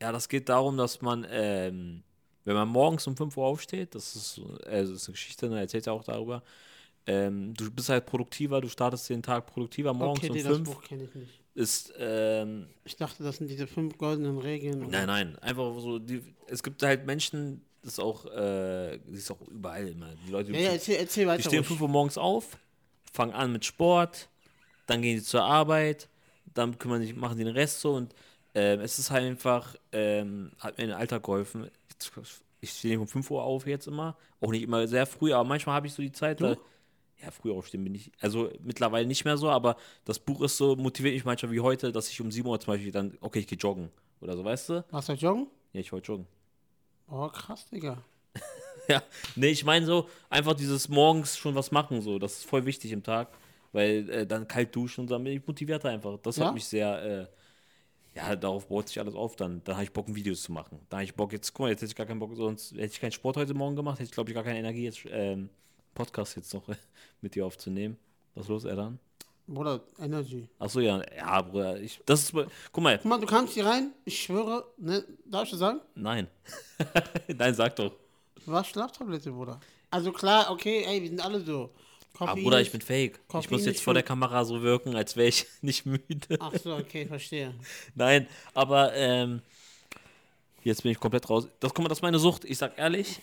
[0.00, 2.02] ja, das geht darum, dass man, ähm,
[2.46, 5.48] wenn man morgens um 5 Uhr aufsteht, das ist, so- äh, das ist eine Geschichte,
[5.48, 6.42] ne, erzählt ja auch darüber,
[7.06, 10.56] ähm, du bist halt produktiver, du startest den Tag produktiver morgens okay, um nee, das
[10.56, 11.40] 5 Buch kenne ich nicht.
[11.54, 14.80] ist, ähm, Ich dachte, das sind diese fünf goldenen Regeln.
[14.82, 19.18] oder- nein, nein, einfach so, die, es gibt halt Menschen, das ist auch, äh, das
[19.18, 21.42] ist auch überall immer, die Leute, Ja, ja, erzähl, erzähl Die weiter.
[21.42, 21.68] stehen um ruhig.
[21.68, 22.56] 5 Uhr morgens auf,
[23.12, 24.28] fangen an mit Sport,
[24.86, 26.08] dann gehen sie zur Arbeit,
[26.54, 28.14] dann kümmern sich, machen die den Rest so und
[28.54, 31.70] ähm, es ist halt einfach, ähm, hat mir in den Alltag geholfen.
[32.60, 35.44] Ich, stehe nicht um 5 Uhr auf jetzt immer, auch nicht immer sehr früh, aber
[35.48, 36.56] manchmal habe ich so die Zeit, da,
[37.22, 40.76] ja, früh aufstehen bin ich, also mittlerweile nicht mehr so, aber das Buch ist so,
[40.76, 43.46] motiviert mich manchmal wie heute, dass ich um 7 Uhr zum Beispiel dann, okay, ich
[43.46, 44.84] gehe joggen oder so, weißt du?
[44.90, 45.46] Warst du joggen?
[45.72, 46.26] Ja, ich wollte joggen.
[47.08, 48.02] Oh, krass, Digga.
[48.88, 49.02] ja,
[49.36, 52.92] nee, ich meine so, einfach dieses morgens schon was machen, so, das ist voll wichtig
[52.92, 53.28] im Tag,
[53.72, 56.18] weil äh, dann kalt duschen und dann bin ich motivierter einfach.
[56.22, 56.46] Das Ja?
[56.46, 57.26] hat mich sehr, äh,
[58.16, 59.62] ja, darauf baut sich alles auf dann.
[59.64, 60.80] Dann habe ich Bock, Videos zu machen.
[60.88, 62.86] Da habe ich Bock, jetzt, guck mal, jetzt hätte ich gar keinen Bock, sonst hätte
[62.86, 65.50] ich keinen Sport heute Morgen gemacht, hätte ich, glaube ich, gar keine Energie, jetzt ähm,
[65.94, 66.62] Podcast jetzt noch
[67.20, 67.98] mit dir aufzunehmen.
[68.34, 68.98] Was ist los, Erdan?
[69.46, 70.48] Bruder, Energy.
[70.58, 72.32] Achso, ja, ja, Bruder, ich, das ist,
[72.72, 75.80] guck mal, Guck mal, du kamst hier rein, ich schwöre, ne, darf ich das sagen?
[75.94, 76.26] nein.
[77.36, 77.92] nein, sag doch.
[78.46, 79.60] Warst Schlaftablette, Bruder.
[79.90, 81.70] Also klar, okay, ey, wir sind alle so.
[82.18, 83.18] Ah, Koffein Bruder, ist- ich bin fake.
[83.22, 86.36] ich Koffein muss ist jetzt vor der Kamera so wirken, als wäre ich nicht müde.
[86.40, 87.54] Ach so, okay, verstehe.
[87.94, 89.42] Nein, aber ähm,
[90.64, 91.48] jetzt bin ich komplett raus.
[91.60, 92.44] Das, guck mal, das ist meine Sucht.
[92.44, 93.20] Ich sag ehrlich,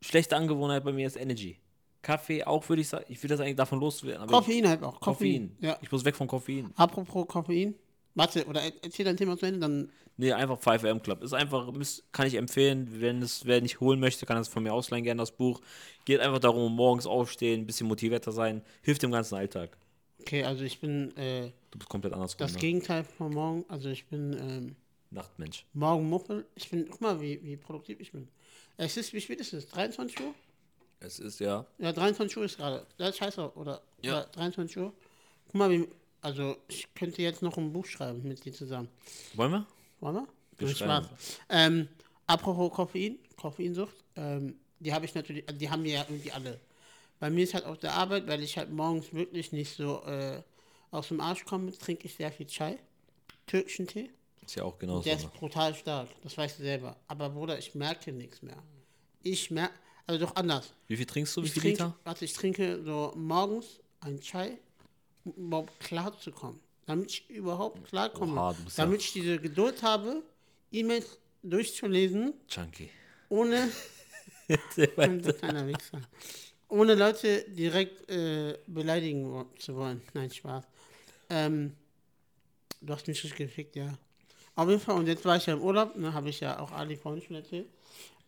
[0.00, 1.58] schlechte Angewohnheit bei mir ist Energy.
[2.02, 3.04] Kaffee auch, würde ich sagen.
[3.08, 4.26] Ich will das eigentlich davon loswerden.
[4.26, 4.94] Koffein halt auch.
[4.94, 5.48] Ich, Koffein.
[5.50, 5.56] Koffein.
[5.60, 5.78] Ja.
[5.82, 6.72] Ich muss weg von Koffein.
[6.76, 7.74] Apropos Koffein.
[8.14, 9.90] Warte, oder er- erzähl dein Thema zu Ende, dann.
[10.18, 11.22] Nee, einfach 5am Club.
[11.22, 11.72] Ist einfach,
[12.12, 13.00] kann ich empfehlen.
[13.00, 15.60] Wenn es wer nicht holen möchte, kann es von mir ausleihen, gerne das Buch.
[16.04, 18.62] Geht einfach darum, morgens aufstehen, ein bisschen motivierter sein.
[18.82, 19.76] Hilft im ganzen Alltag.
[20.20, 22.38] Okay, also ich bin äh, Du bist komplett andersrum.
[22.38, 22.58] das Ne?
[22.60, 23.64] Gegenteil von morgen.
[23.68, 24.76] Also ich bin ähm,
[25.10, 25.64] Nachtmensch.
[25.72, 26.46] morgen Muffel.
[26.54, 28.28] Ich bin, guck mal, wie, wie produktiv ich bin.
[28.76, 29.66] Es ist, wie spät ist es?
[29.68, 30.34] 23 Uhr?
[31.00, 31.66] Es ist ja.
[31.78, 32.86] Ja, 23 Uhr ist gerade.
[32.98, 33.80] Das ist scheiße, oder?
[34.02, 34.18] Ja.
[34.20, 34.92] Oder 23 Uhr.
[35.46, 35.88] Guck mal, wie,
[36.22, 38.88] also ich könnte jetzt noch ein Buch schreiben mit dir zusammen.
[39.34, 39.66] Wollen wir?
[40.00, 40.26] Wollen wir?
[40.58, 40.76] Wir Viel.
[40.76, 41.06] Spaß.
[41.50, 41.88] Ähm,
[42.26, 46.60] apropos Koffein, Koffeinsucht, ähm, die habe ich natürlich, die haben wir ja irgendwie alle.
[47.20, 50.42] Bei mir ist halt auf der Arbeit, weil ich halt morgens wirklich nicht so äh,
[50.90, 52.78] aus dem Arsch komme, trinke ich sehr viel Chai,
[53.46, 54.10] türkischen Tee.
[54.44, 55.02] Ist ja auch genauso.
[55.04, 55.22] Der Ne?
[55.22, 56.96] ist brutal stark, das weißt du selber.
[57.06, 58.60] Aber Bruder, ich merke nichts mehr.
[59.22, 59.72] Ich merke,
[60.06, 60.72] also doch anders.
[60.88, 61.42] Wie viel trinkst du?
[61.42, 61.96] Wie Ich viel trinke, Liter?
[62.04, 64.58] warte, ich trinke so morgens ein Chai,
[65.24, 66.60] überhaupt klar zu kommen.
[66.86, 68.32] Damit ich überhaupt klarkomme.
[68.34, 70.22] Oha, du bist ja- damit ich diese Geduld habe,
[70.72, 72.90] E-Mails durchzulesen, Chunky.
[73.28, 73.70] ohne,
[76.68, 80.02] ohne Leute direkt äh, beleidigen zu wollen.
[80.14, 80.64] Nein, Spaß.
[81.30, 81.74] Ähm,
[82.80, 83.92] du hast mich richtig gefickt, ja.
[84.54, 86.72] Auf jeden Fall, und jetzt war ich ja im Urlaub, ne, habe ich ja auch
[86.72, 87.68] Ali vorhin schon erzählt.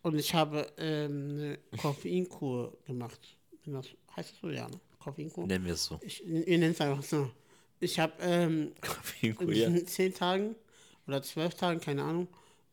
[0.01, 3.19] Und ich habe ähm, eine Koffeinkur gemacht.
[3.65, 4.79] Das, heißt das so, ja, ne?
[5.05, 5.45] Koffeinkur?
[5.45, 5.99] Nennen wir es so.
[6.01, 7.29] Ich, ihr nennt es einfach so.
[7.79, 8.73] Ich habe ähm,
[9.21, 9.69] in ja.
[9.69, 10.55] diesen zehn Tagen
[11.07, 12.27] oder zwölf Tagen, keine Ahnung,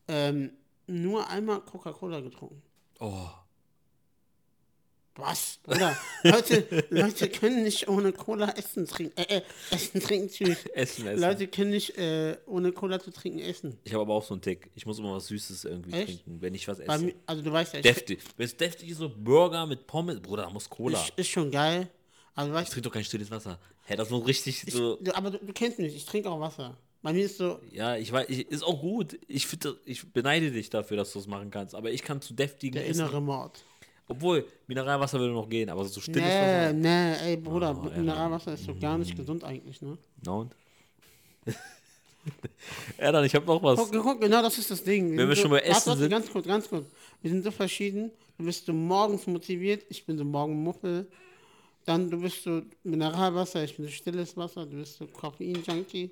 [0.07, 0.51] ähm,
[0.87, 2.61] nur einmal Coca-Cola getrunken.
[2.99, 3.29] Oh.
[5.15, 5.59] Was?
[5.61, 9.15] Bruder, Leute, Leute können nicht ohne Cola essen trinken.
[9.15, 10.65] Äh, äh, essen trinken, tschüss.
[10.73, 11.21] Essen, essen.
[11.21, 13.77] Leute können nicht äh, ohne Cola zu trinken essen.
[13.83, 14.71] Ich habe aber auch so einen Tick.
[14.73, 16.05] Ich muss immer was Süßes irgendwie Echt?
[16.07, 17.05] trinken, wenn ich was esse.
[17.05, 18.21] mir, also du weißt ja, Deftig.
[18.37, 20.99] Wenn es deftig ist, so Burger mit Pommes, Bruder, da muss Cola.
[20.99, 21.91] ist, ist schon geil.
[22.35, 23.59] Also Ich trinke doch kein stilles Wasser.
[23.85, 24.95] Hä, das muss richtig ich, so.
[24.97, 26.77] du, aber du, du kennst mich, ich trinke auch Wasser.
[27.01, 29.19] Bei mir ist so, Ja, ich weiß, ich, ist auch gut.
[29.27, 31.75] Ich finde, ich beneide dich dafür, dass du es machen kannst.
[31.75, 33.01] Aber ich kann zu deftigen der Essen.
[33.01, 33.63] innere Mord.
[34.07, 36.27] Obwohl, Mineralwasser würde noch gehen, aber so stilles Nee,
[36.67, 36.73] Wasser.
[36.73, 37.97] nee, ey Bruder, Oh, ja.
[37.97, 39.97] Mineralwasser ist so gar nicht gesund eigentlich, ne?
[40.23, 40.55] Na und?
[42.99, 43.79] ja, dann, ich habe noch was.
[43.79, 45.17] Guck, guck, genau das ist das Ding.
[45.17, 46.09] Wenn wir so, schon bei Essen warte, sind.
[46.09, 46.85] Ganz kurz, ganz kurz.
[47.21, 48.11] Wir sind so verschieden.
[48.37, 51.07] Du bist so morgens motiviert, ich bin so Morgenmuffel.
[51.85, 56.11] Dann du bist so Mineralwasser, ich bin stilles Wasser, du bist so Koffein-Junkie.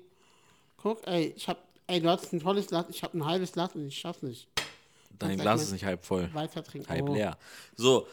[0.76, 3.74] Guck, ey, ich hab, ey, du hast ein tolles Glas, ich hab ein halbes Glas
[3.74, 4.48] und ich schaff's nicht.
[5.18, 6.28] Dein Glas ist nicht halb voll.
[6.34, 6.88] Weiter trinken.
[6.88, 7.14] Halb Oh.
[7.14, 7.38] leer.
[7.76, 8.06] So,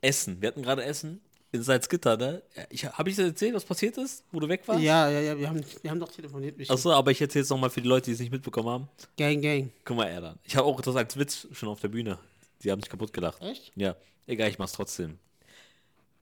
[0.00, 0.40] Essen.
[0.40, 1.20] Wir hatten gerade Essen
[1.52, 2.42] in Salzgitter, ne?
[2.70, 4.80] Ich, Habe ich dir erzählt, was passiert ist, wo du weg warst?
[4.80, 6.70] Ja, ja, ja, wir haben, wir haben doch telefoniert.
[6.70, 8.88] Achso, aber ich erzähle es nochmal für die Leute, die es nicht mitbekommen haben.
[9.16, 9.70] Gang, gang.
[9.84, 10.38] Guck mal, Erdan.
[10.44, 12.18] Ich habe auch das als Witz schon auf der Bühne.
[12.62, 13.40] Die haben sich kaputt gelacht.
[13.42, 13.72] Echt?
[13.76, 15.18] Ja, egal, ich mach's trotzdem.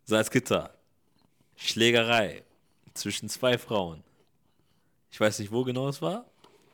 [0.07, 0.73] Salzgitter.
[1.57, 2.45] Schlägerei
[2.95, 4.05] zwischen zwei Frauen.
[5.11, 6.25] Ich weiß nicht, wo genau es war.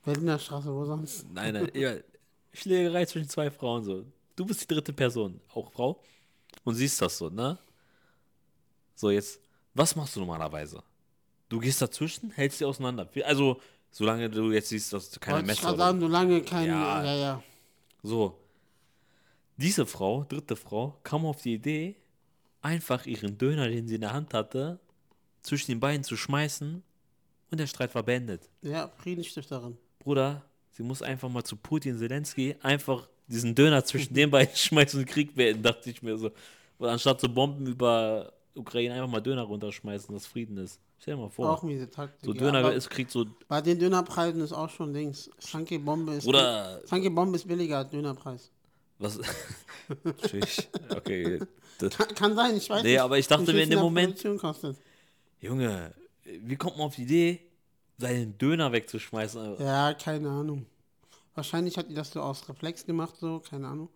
[0.04, 1.26] Berliner Straße, wo sonst?
[1.32, 1.94] Nein, nein, ja,
[2.52, 4.04] Schlägerei zwischen zwei Frauen so.
[4.36, 6.02] Du bist die dritte Person, auch Frau,
[6.64, 7.58] und siehst das so, ne?
[8.94, 9.40] So, jetzt,
[9.74, 10.82] was machst du normalerweise?
[11.48, 13.08] Du gehst dazwischen, hältst sie auseinander.
[13.24, 16.08] Also, solange du jetzt siehst, dass du keine Wollte ich Messer gerade oder sagen, du
[16.08, 16.68] lange kein.
[16.68, 17.04] Ja.
[17.04, 17.42] Ja, ja.
[18.02, 18.38] So.
[19.56, 21.96] Diese Frau, dritte Frau, kam auf die Idee,
[22.62, 24.78] einfach ihren Döner, den sie in der Hand hatte,
[25.42, 26.82] zwischen den Beinen zu schmeißen
[27.50, 28.48] und der Streit war beendet.
[28.62, 29.76] Ja, Friedensstifterin.
[29.98, 35.00] Bruder, sie muss einfach mal zu Putin, Zelensky, einfach diesen Döner zwischen den beiden schmeißen
[35.00, 36.30] und Krieg beenden, dachte ich mir so.
[36.78, 40.80] Und anstatt so Bomben über Ukraine einfach mal Döner runterschmeißen, dass Frieden ist.
[40.98, 41.50] Stell dir mal vor.
[41.50, 42.24] Auch miese Taktik.
[42.24, 45.28] so ja, Döner aber ist, kriegt so, Bei den Dönerpreisen ist auch schon links.
[45.38, 46.24] Sanke Bombe ist.
[46.24, 48.50] Bruder, Sanke Bombe ist billiger als Dönerpreis.
[48.98, 49.18] was,
[50.28, 50.68] Tschüss.
[50.90, 51.40] okay.
[51.82, 53.00] Das, Kann, kann sein, ich weiß Nee, nicht.
[53.00, 54.76] aber ich dachte mir in dem Moment- kostet.
[55.40, 55.92] Junge,
[56.24, 57.40] wie kommt man auf die Idee,
[57.98, 59.56] seinen Döner wegzuschmeißen?
[59.58, 60.66] Ja, keine Ahnung.
[61.34, 63.88] Wahrscheinlich hat die das so aus Reflex gemacht, so, keine Ahnung.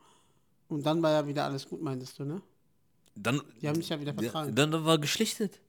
[0.68, 2.42] Und dann war ja wieder alles gut, meintest du, ne?
[3.14, 4.54] Dann, Die haben mich ja wieder vertragen.
[4.54, 5.60] dann, dann war geschlichtet.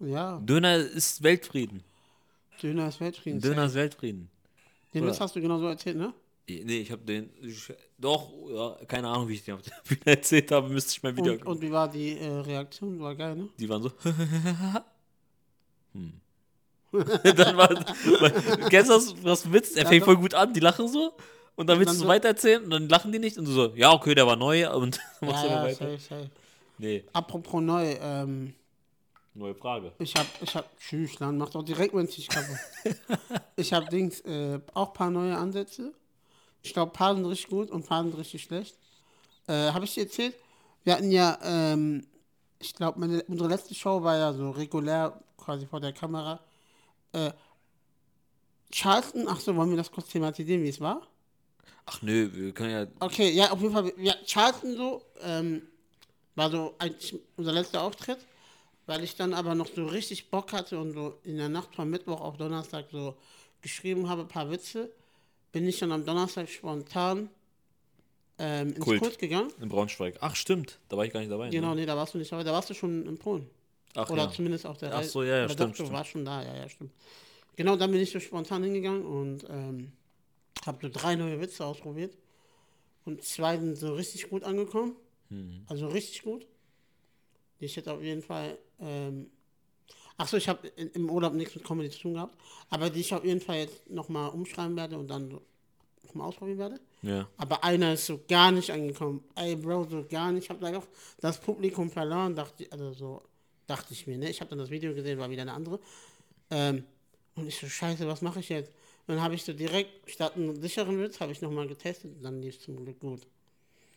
[0.00, 1.82] Ja, Döner ist Weltfrieden.
[2.62, 3.40] Döner ist Weltfrieden.
[3.40, 4.28] Döner ist Weltfrieden.
[4.92, 5.06] Den?
[5.06, 6.12] Witz hast du genau so erzählt, ne?
[6.48, 7.30] Nee, ich habe den.
[7.42, 11.02] Ich, doch, ja, keine Ahnung, wie ich den auf der Bühne erzählt habe, müsste ich
[11.02, 11.32] mal wieder.
[11.32, 13.00] Und, und wie war die äh, Reaktion?
[13.00, 13.48] War geil, ne?
[13.58, 13.90] Die waren so.
[15.92, 16.12] hm.
[16.92, 17.68] dann war.
[18.70, 19.74] Kennst du das, was Witz?
[19.76, 20.06] Er Ja, fängt doch.
[20.06, 21.14] voll gut an, die lachen so.
[21.56, 23.74] Und dann willst dann du so- weitererzählen und dann lachen die nicht und du so,
[23.74, 25.90] ja, okay, der war neu und dann machst Ja, du ja, weiter.
[25.90, 26.30] safe, safe.
[26.78, 28.54] Nee, Apropos neu, ähm,
[29.34, 29.92] neue Frage.
[29.98, 32.56] ich hab, ich hab, tschüss, dann mach doch direkt meinen Tisch kaputt.
[33.56, 35.94] ich hab Dings, äh, auch paar neue Ansätze.
[36.66, 38.76] Ich glaube, paar sind richtig gut und paar sind richtig schlecht.
[39.46, 40.34] Äh, habe ich dir erzählt?
[40.82, 42.04] Wir hatten ja, ähm,
[42.58, 46.40] ich glaube, unsere letzte Show war ja so regulär, quasi vor der Kamera.
[47.12, 47.30] Äh,
[48.72, 51.06] Charleston, ach so, wollen wir das kurz thematisieren, wie es war?
[51.86, 52.86] Ach nö, wir können ja.
[52.98, 53.92] Okay, ja, auf jeden Fall.
[53.98, 55.62] Ja, Charleston so, ähm,
[56.34, 58.18] war so eigentlich unser letzter Auftritt,
[58.86, 61.88] weil ich dann aber noch so richtig Bock hatte und so in der Nacht von
[61.88, 63.16] Mittwoch auf Donnerstag so
[63.62, 64.90] geschrieben habe, ein paar Witze,
[65.52, 67.28] bin ich dann am Donnerstag spontan
[68.38, 69.00] ähm, ins Kult.
[69.00, 69.50] Kult gegangen.
[69.60, 70.16] In Braunschweig.
[70.20, 70.78] Ach, stimmt.
[70.88, 71.48] Da war ich gar nicht dabei.
[71.48, 71.80] Genau, Ne?
[71.82, 73.48] nee, da warst du nicht dabei, da warst du schon in Polen.
[73.94, 74.30] Ach, Oder ja.
[74.30, 75.08] zumindest auf der Ach Reise.
[75.10, 76.92] so, ja, ja, stimmt, du warst schon da, ja, ja, stimmt.
[77.56, 79.92] Genau, dann bin ich so spontan hingegangen und ähm,
[80.66, 82.14] habe so drei neue Witze ausprobiert.
[83.06, 84.96] Und zwei sind so richtig gut angekommen.
[85.30, 85.64] Mhm.
[85.68, 86.46] Also richtig gut.
[87.58, 88.58] Ich jetzt auf jeden Fall.
[88.80, 89.30] Ähm,
[90.18, 92.36] Achso, ich habe im Urlaub nichts mit Comedy zu tun gehabt.
[92.70, 95.38] Aber die ich auf jeden Fall jetzt nochmal umschreiben werde und dann
[96.04, 96.80] nochmal ausprobieren werde.
[97.02, 97.28] Ja.
[97.36, 99.22] Aber einer ist so gar nicht angekommen.
[99.34, 100.44] Ey, Bro, so gar nicht.
[100.44, 100.86] Ich habe da auch
[101.20, 103.22] das Publikum verloren, dachte ich, also so,
[103.66, 104.30] dachte ich mir, ne?
[104.30, 105.80] Ich habe dann das Video gesehen, war wieder eine andere.
[106.50, 106.84] Ähm,
[107.34, 108.72] und ich so, scheiße, was mache ich jetzt?
[109.06, 112.40] Dann habe ich so direkt, statt einen sicheren Witz, habe ich nochmal getestet und dann
[112.40, 113.26] lief es zum Glück gut.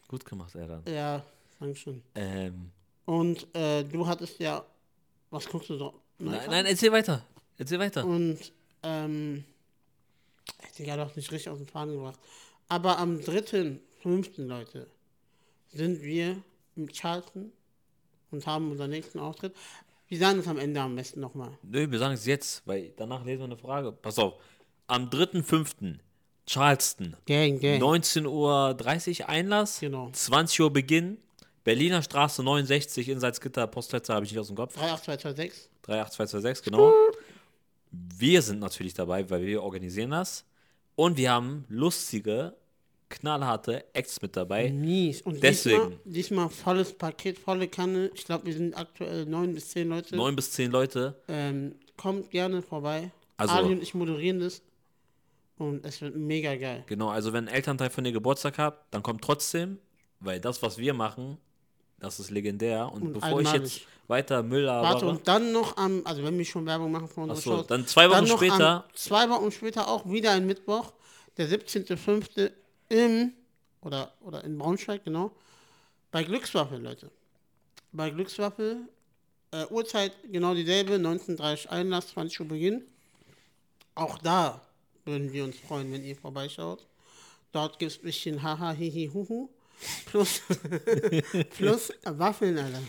[0.07, 0.83] Gut gemacht, Erdan.
[0.87, 1.23] Ja,
[1.59, 2.03] danke schön.
[2.15, 2.71] Ähm,
[3.05, 4.63] Und äh, du hattest ja,
[5.31, 5.93] was guckst du so?
[6.19, 7.25] Nein, nein, erzähl weiter.
[7.57, 8.05] Erzähl weiter.
[8.05, 8.37] Und,
[8.83, 9.43] ähm,
[10.59, 12.19] hätte ja doch nicht richtig aus dem Faden gebracht.
[12.67, 14.87] Aber am 3.5., Leute,
[15.69, 16.41] sind wir
[16.75, 17.51] im Charlton
[18.31, 19.55] und haben unseren nächsten Auftritt.
[20.07, 21.51] Wir sagen es am Ende am besten nochmal.
[21.61, 23.91] Nö, wir sagen es jetzt, weil danach lesen wir eine Frage.
[23.91, 24.35] Pass auf.
[24.87, 25.99] Am 3.5.
[26.47, 27.15] Charleston.
[27.27, 27.79] Gang, gang.
[27.79, 29.79] 19.30 Uhr Einlass.
[29.81, 30.09] Genau.
[30.11, 31.19] 20 Uhr Beginn.
[31.63, 33.67] Berliner Straße 69 in Salzgitter.
[33.67, 34.75] Postleitzahl habe ich nicht aus dem Kopf.
[34.75, 35.69] 38226.
[35.89, 36.93] 38226, genau.
[37.91, 40.45] Wir sind natürlich dabei, weil wir organisieren das.
[40.95, 42.53] Und wir haben lustige,
[43.09, 44.69] knallharte Acts mit dabei.
[44.69, 45.21] Mies.
[45.23, 45.77] Und Deswegen.
[45.79, 48.11] Diesmal, diesmal volles Paket, volle Kanne.
[48.13, 50.15] Ich glaube, wir sind aktuell neun bis zehn Leute.
[50.15, 51.15] Neun bis zehn Leute.
[51.27, 53.11] Ähm, kommt gerne vorbei.
[53.37, 54.61] Also- Ali und ich moderieren das.
[55.57, 56.83] Und es wird mega geil.
[56.87, 59.77] Genau, also wenn ein Elternteil von dir Geburtstag hat, dann kommt trotzdem,
[60.21, 61.37] weil das, was wir machen,
[61.99, 62.91] das ist legendär.
[62.91, 66.37] Und, Und bevor ich jetzt weiter Müll Warte, labere, und dann noch am, also wenn
[66.37, 67.67] wir schon Werbung machen für unsere Achso, Shows.
[67.67, 70.93] dann zwei Wochen noch später- zwei Wochen später auch wieder ein Mittwoch,
[71.37, 72.51] der 17.05.
[72.89, 73.33] im,
[73.81, 75.31] oder, oder in Braunschweig, genau,
[76.11, 77.11] bei Glückswaffel, Leute.
[77.91, 78.77] Bei Glückswaffel,
[79.51, 82.83] äh, Uhrzeit genau dieselbe, 19.30 Einlass, 20 Uhr Beginn.
[83.95, 84.61] Auch da
[85.05, 86.85] würden wir uns freuen, wenn ihr vorbeischaut.
[87.51, 89.49] Dort gibt es ein bisschen Haha, Hihi, Huhu.
[90.05, 90.41] Plus,
[91.57, 92.81] plus Waffeln, Alter.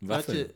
[0.00, 0.38] Waffeln.
[0.38, 0.54] Leute,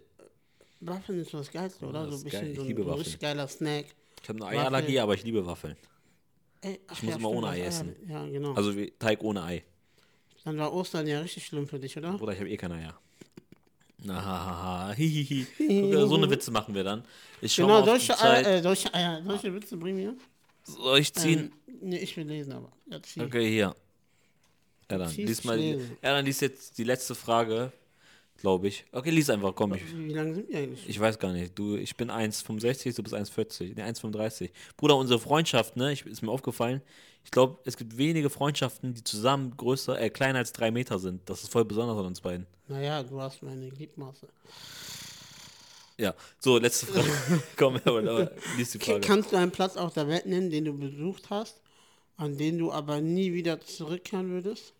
[0.80, 2.10] Waffeln ist das Geilste, oder?
[2.10, 2.42] so ein geil.
[2.54, 3.86] bisschen Ich so ein, richtig geiler Snack.
[4.22, 4.58] Ich habe eine.
[4.58, 5.76] Eierallergie, aber ich liebe Waffeln.
[6.60, 7.94] Ey, ach, muss immer ohne Ei essen.
[8.08, 8.54] Ja, genau.
[8.54, 9.64] Also wie Teig ohne Ei.
[10.44, 12.12] Dann war Ostern ja richtig schlimm für dich, oder?
[12.12, 12.98] Bruder, ich habe eh keine Eier.
[14.08, 15.46] Ahaha, hihihi.
[15.56, 17.04] Guck, so eine Witze machen wir dann.
[17.40, 20.14] Ich Genau, mal solche Eier, äh, solche Eier, solche Witze bringen wir.
[20.64, 21.52] Soll ich ziehen?
[21.68, 22.72] Ähm, nee, ich will lesen, aber.
[22.86, 22.98] Ja.
[23.24, 23.74] Okay, hier.
[24.90, 25.58] Ja, dann lies mal.
[25.60, 27.72] Ja, dann lies jetzt die letzte Frage,
[28.36, 28.84] glaube ich.
[28.92, 29.74] Okay, lies einfach, komm.
[29.74, 30.88] Ich, Wie lange sind wir eigentlich?
[30.88, 31.58] ich weiß gar nicht.
[31.58, 33.76] Du, ich bin 1,65, du bist 1,40.
[33.76, 34.50] Ne, 1,35.
[34.76, 36.82] Bruder, unsere Freundschaft, ne, ich, ist mir aufgefallen.
[37.24, 41.22] Ich glaube, es gibt wenige Freundschaften, die zusammen größer, äh, kleiner als drei Meter sind.
[41.28, 42.46] Das ist voll besonders an uns beiden.
[42.68, 44.28] Naja, du hast meine Gliedmaße.
[45.96, 47.08] Ja, so, letzte Frage.
[47.56, 49.00] komm, aber, aber, lies die Frage.
[49.00, 51.60] kannst du einen Platz auf der Welt nennen, den du besucht hast,
[52.16, 54.72] an den du aber nie wieder zurückkehren würdest?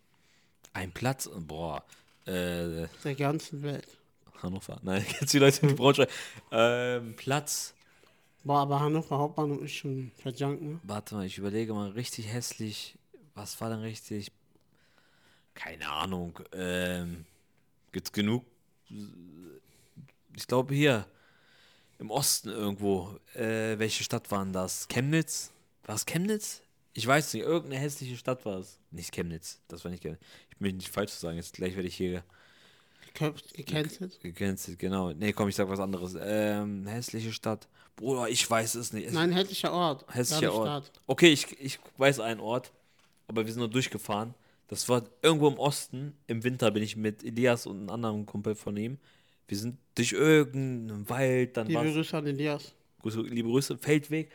[0.73, 1.83] Ein Platz, boah,
[2.25, 3.87] äh, Der ganzen Welt.
[4.41, 4.79] Hannover.
[4.83, 6.09] Nein, jetzt die Leute in die Braunschweig.
[6.51, 7.73] Ähm, Platz.
[8.43, 10.79] Boah, aber Hannover Hauptbahnhof ist schon verjunkt, ne?
[10.83, 12.97] Warte mal, ich überlege mal, richtig hässlich.
[13.33, 14.31] Was war denn richtig?
[15.53, 16.39] Keine Ahnung.
[16.51, 17.25] Ähm,
[17.91, 18.45] gibt's genug?
[20.35, 21.07] Ich glaube hier
[21.97, 23.17] im Osten irgendwo.
[23.33, 24.87] Äh, welche Stadt waren das?
[24.89, 25.51] Chemnitz?
[25.85, 26.61] War es Chemnitz?
[26.97, 28.79] Ich weiß nicht, irgendeine hässliche Stadt war es.
[28.89, 30.21] Nicht Chemnitz, das war nicht Chemnitz.
[30.49, 32.23] Ich will nicht falsch sagen, jetzt gleich werde ich hier
[33.13, 34.19] Geköpft, gecancelt.
[34.21, 35.11] gecancelt, genau.
[35.11, 36.15] Nee, komm, ich sag was anderes.
[36.19, 37.67] Ähm, hässliche Stadt.
[37.95, 39.07] Bruder, ich weiß es nicht.
[39.07, 40.05] Es- Nein, hässlicher Ort.
[40.13, 40.85] Hässlicher Ort.
[40.85, 41.01] Stadt.
[41.07, 42.71] Okay, ich, ich weiß einen Ort,
[43.27, 44.33] aber wir sind nur durchgefahren.
[44.67, 46.13] Das war irgendwo im Osten.
[46.27, 48.97] Im Winter bin ich mit Elias und einem anderen Kumpel von ihm.
[49.47, 52.73] Wir sind durch irgendeinen Wald, dann Liebe Grüße an Elias.
[53.01, 54.31] Grüße, liebe Grüße, Feldweg.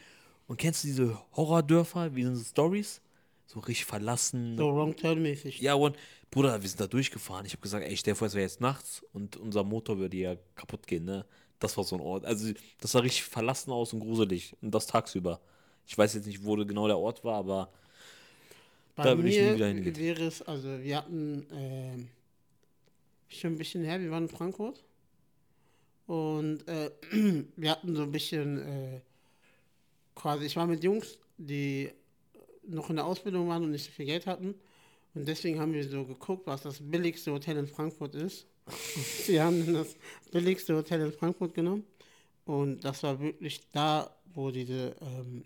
[0.51, 3.01] Und kennst du diese Horrordörfer, wie sind so Stories?
[3.47, 4.57] So richtig verlassen.
[4.59, 5.61] So Wrong Turn mäßig.
[5.61, 5.97] Ja, und
[6.29, 7.47] Bruder, wir sind da durchgefahren.
[7.47, 10.17] Ich habe gesagt, ey, stell dir vor, es wäre jetzt nachts und unser Motor würde
[10.17, 11.25] ja kaputt gehen, ne?
[11.61, 12.25] Das war so ein Ort.
[12.25, 14.57] Also, das sah richtig verlassen aus und gruselig.
[14.61, 15.41] Und das tagsüber.
[15.87, 17.73] Ich weiß jetzt nicht, wo genau der Ort war, aber
[18.97, 19.97] Bei Da würde ich nie wieder hingehen.
[19.97, 22.09] wäre es, also wir hatten ähm,
[23.29, 24.83] schon ein bisschen her, wir waren in Frankfurt
[26.09, 26.91] und äh,
[27.55, 29.01] wir hatten so ein bisschen äh,
[30.15, 31.91] quasi, ich war mit Jungs, die
[32.67, 34.55] noch in der Ausbildung waren und nicht so viel Geld hatten
[35.15, 38.47] und deswegen haben wir so geguckt, was das billigste Hotel in Frankfurt ist.
[39.27, 39.97] Wir haben dann das
[40.31, 41.85] billigste Hotel in Frankfurt genommen
[42.45, 45.45] und das war wirklich da, wo diese, ähm,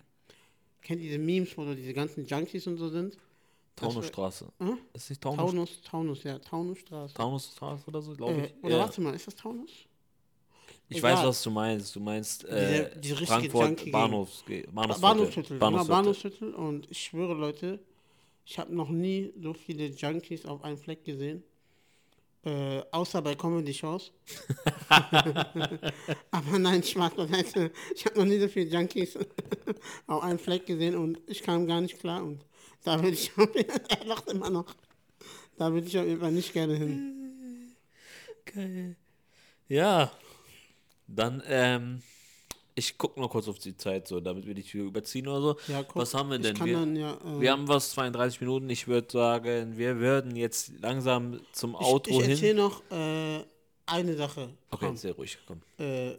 [0.82, 3.16] kennt diese Memes, wo so diese ganzen Junkies und so sind?
[3.76, 4.52] Taunusstraße.
[4.58, 4.78] Hm?
[4.92, 7.14] Ist nicht Taunus, Taunus, Taunus, ja, Taunusstraße.
[7.14, 8.64] Taunusstraße oder so, glaube Äh, ich?
[8.64, 8.80] oder Ja.
[8.82, 9.70] warte mal, ist das Taunus?
[10.88, 11.14] Ich egal.
[11.14, 11.96] weiß, was du meinst.
[11.96, 13.90] Du meinst äh, diese richtige Frankfurt.
[13.90, 15.58] Bahnhofs Bahnhofsviertel, Bahnhofsviertel.
[15.58, 16.54] genau, Bahnhofsviertel.
[16.54, 17.78] Und ich schwöre, Leute,
[18.44, 21.42] ich habe noch nie so viele Junkies auf einen Fleck gesehen.
[22.44, 24.12] Äh, außer bei Comedy-Shows.
[26.30, 27.72] Aber nein, Spaß beiseite.
[27.94, 29.18] Ich habe noch nie so viele Junkies
[30.06, 32.22] auf einen Fleck gesehen und ich kam gar nicht klar.
[32.22, 32.44] Und
[32.82, 34.66] da würde ich, er lacht immer noch.
[35.56, 37.74] Da würde ich auf jeden Fall nicht gerne hin.
[38.44, 38.96] Geil.
[39.68, 40.12] Ja.
[41.06, 42.02] Dann, ähm,
[42.74, 45.56] ich gucke noch kurz auf die Zeit, so, damit wir nicht viel überziehen oder so.
[45.68, 46.58] Ja, guck, was haben wir denn?
[46.64, 48.68] Wir, dann ja, äh, wir haben was, 32 Minuten.
[48.70, 52.30] Ich würde sagen, wir würden jetzt langsam zum Outro ich, ich hin.
[52.32, 53.44] erzähle noch äh,
[53.86, 54.50] eine Sache.
[54.70, 55.60] Okay, Komm, sehr ruhig, komm.
[55.78, 56.14] äh,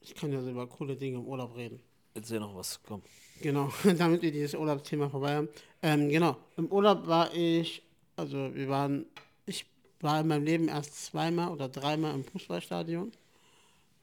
[0.00, 1.80] ich kann ja so über coole Dinge im Urlaub reden.
[2.14, 3.02] Erzähl noch was, komm.
[3.40, 5.48] Genau, damit wir dieses Urlaubsthema vorbei haben.
[5.82, 7.82] Ähm, genau, im Urlaub war ich,
[8.16, 9.06] also wir waren,
[9.46, 9.66] ich
[10.00, 13.12] war in meinem Leben erst zweimal oder dreimal im Fußballstadion.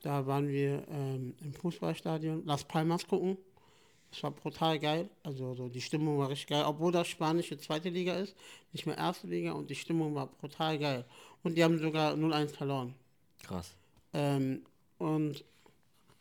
[0.02, 3.38] Da waren wir ähm, im Fußballstadion Las Palmas gucken.
[4.12, 5.10] Das war brutal geil.
[5.24, 8.36] Also so die Stimmung war richtig geil, obwohl das spanische zweite Liga ist,
[8.72, 11.06] nicht mehr erste Liga und die Stimmung war brutal geil.
[11.44, 12.96] Und die haben sogar 0-1 verloren.
[13.44, 13.76] Krass.
[14.14, 14.64] Ähm,
[14.98, 15.44] und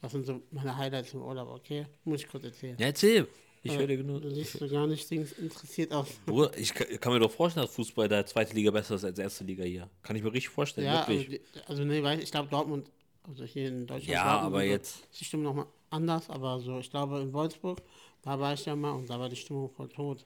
[0.02, 1.86] das sind so meine Highlights im Urlaub, okay?
[2.04, 2.76] Muss ich kurz erzählen.
[2.78, 3.26] Ja, erzähl.
[3.62, 4.22] Ich Äh, höre dir genug.
[4.22, 6.08] Du siehst so gar nicht interessiert aus.
[6.26, 9.18] Bruder, ich kann, kann mir doch vorstellen, dass Fußball der zweite Liga besser ist als
[9.18, 9.88] erste Liga hier.
[10.02, 11.40] Kann ich mir richtig vorstellen, Ja, also, wirklich.
[11.52, 12.88] die- also nee, ich glaube Dortmund,
[13.28, 14.08] also hier in Deutschland.
[14.08, 17.78] Ja, aber jetzt- Ist die Stimmung nochmal anders, aber so, ich glaube in Wolfsburg,
[18.22, 20.24] da war ich ja mal und da war die Stimmung voll tot.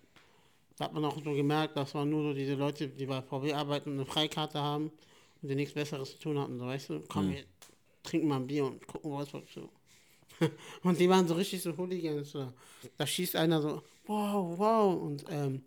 [0.77, 3.53] Da hat man auch so gemerkt, das waren nur so diese Leute, die bei VW
[3.53, 4.91] arbeiten und eine Freikarte haben
[5.43, 6.59] und die nichts Besseres zu tun hatten.
[6.59, 7.33] So, weißt du, komm, Hm.
[7.33, 7.45] wir
[8.03, 9.69] trinken mal ein Bier und gucken Wolfsburg zu.
[10.83, 12.31] und die waren so richtig so Hooligans.
[12.33, 12.53] So.
[12.97, 15.03] Da schießt einer so, wow, wow.
[15.03, 15.63] Und ähm,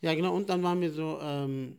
[0.00, 1.76] ja, genau, und dann waren wir so, ähm,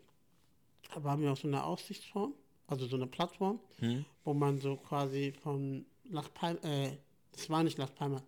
[0.93, 2.33] da waren wir auf so einer Aussichtsform,
[2.69, 4.05] also so eine Plattform, Hm?
[4.23, 6.91] wo man so quasi von Las Palmas, äh,
[7.31, 8.23] das war nicht Las Palmas,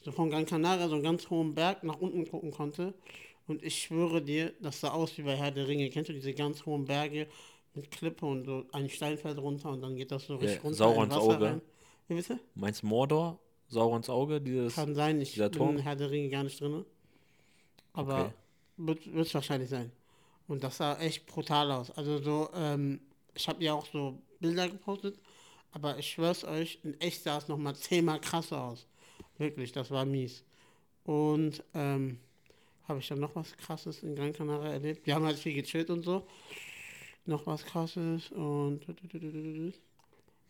[0.00, 2.94] so von Gran Canaria, so einen ganz hohen Berg nach unten gucken konnte.
[3.46, 5.88] Und ich schwöre dir, das sah aus wie bei Herr der Ringe.
[5.90, 7.28] Kennst du diese ganz hohen Berge
[7.74, 11.14] mit Klippe und so ein Steinfeld runter und dann geht das so richtig runter Saurons
[11.14, 11.44] Auge.
[11.44, 11.62] rein?
[12.08, 12.40] Wie bitte?
[12.54, 13.38] Meinst du Mordor?
[13.68, 14.40] Saurons Auge?
[14.40, 14.74] Dieses.
[14.74, 15.76] Kann sein, ich bin Turm?
[15.76, 16.84] in Herr der Ringe gar nicht drin.
[17.92, 18.32] Aber Okay.
[19.06, 19.90] wird es wahrscheinlich sein.
[20.48, 21.90] Und das sah echt brutal aus.
[21.92, 23.00] Also so, ähm,
[23.36, 25.18] ich habe ja auch so Bilder gepostet,
[25.72, 28.86] aber ich schwör's euch, in echt sah es nochmal zehnmal krasser aus.
[29.38, 30.42] Wirklich, das war mies.
[31.04, 32.18] Und ähm,
[32.88, 35.06] habe ich dann noch was krasses in Gran Canaria erlebt.
[35.06, 36.26] Wir haben halt viel gechillt und so.
[37.26, 38.86] Noch was krasses und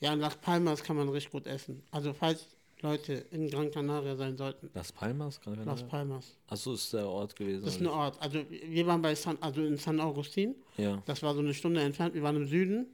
[0.00, 1.82] ja, in Las Palmas kann man richtig gut essen.
[1.90, 5.40] Also falls Leute in Gran Canaria sein sollten, Las Palmas?
[5.40, 5.86] Gran Las Canaria?
[5.86, 6.36] Palmas.
[6.48, 7.64] Achso, ist der Ort gewesen.
[7.64, 8.20] Das ist ein Ort.
[8.20, 10.50] Also wir waren bei San, also in San Augustin.
[10.50, 10.60] nicht?
[10.78, 11.02] ja.
[11.06, 12.14] Das war so eine Stunde entfernt.
[12.14, 12.86] Wir waren im Süden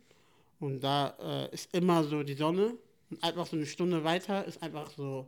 [0.61, 2.75] und da äh, ist immer so die Sonne
[3.11, 5.27] und einfach so eine Stunde weiter ist einfach so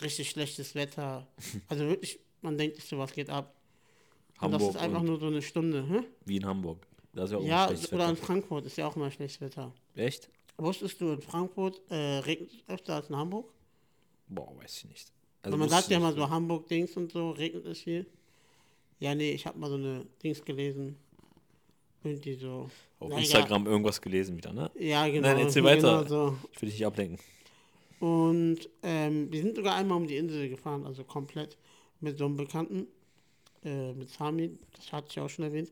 [0.00, 1.26] richtig schlechtes Wetter.
[1.68, 3.54] Also wirklich, man denkt so, was geht ab.
[4.40, 5.86] Und das Hamburg ist einfach nur so eine Stunde.
[5.88, 6.00] Hä?
[6.24, 6.86] wie in Hamburg.
[7.12, 8.26] Da ist ja auch Ja, schlechtes oder in Wetter.
[8.26, 9.72] Frankfurt ist ja auch immer schlechtes Wetter.
[9.94, 10.30] Echt?
[10.56, 13.52] Wusstest du, in Frankfurt äh, regnet es öfter als in Hamburg?
[14.28, 15.12] Boah, weiß ich nicht.
[15.42, 16.16] Also man sagt ja nicht.
[16.16, 18.06] so Hamburg-Dings und so, regnet es viel.
[19.00, 20.96] Ja, nee, ich habe mal so eine Dings gelesen.
[22.04, 22.70] Irgendwie so.
[22.98, 24.70] Auf Na, Instagram irgendwas gelesen wieder, ne?
[24.78, 25.28] Ja, genau.
[25.28, 26.04] Nein, erzähl weiter.
[26.04, 26.36] Genau so.
[26.52, 27.18] Ich will dich nicht ablenken.
[28.00, 31.56] Und ähm, wir sind sogar einmal um die Insel gefahren, also komplett
[32.00, 32.88] mit so einem Bekannten.
[33.64, 35.70] äh, mit Sami, das hatte ich auch schon erwähnt.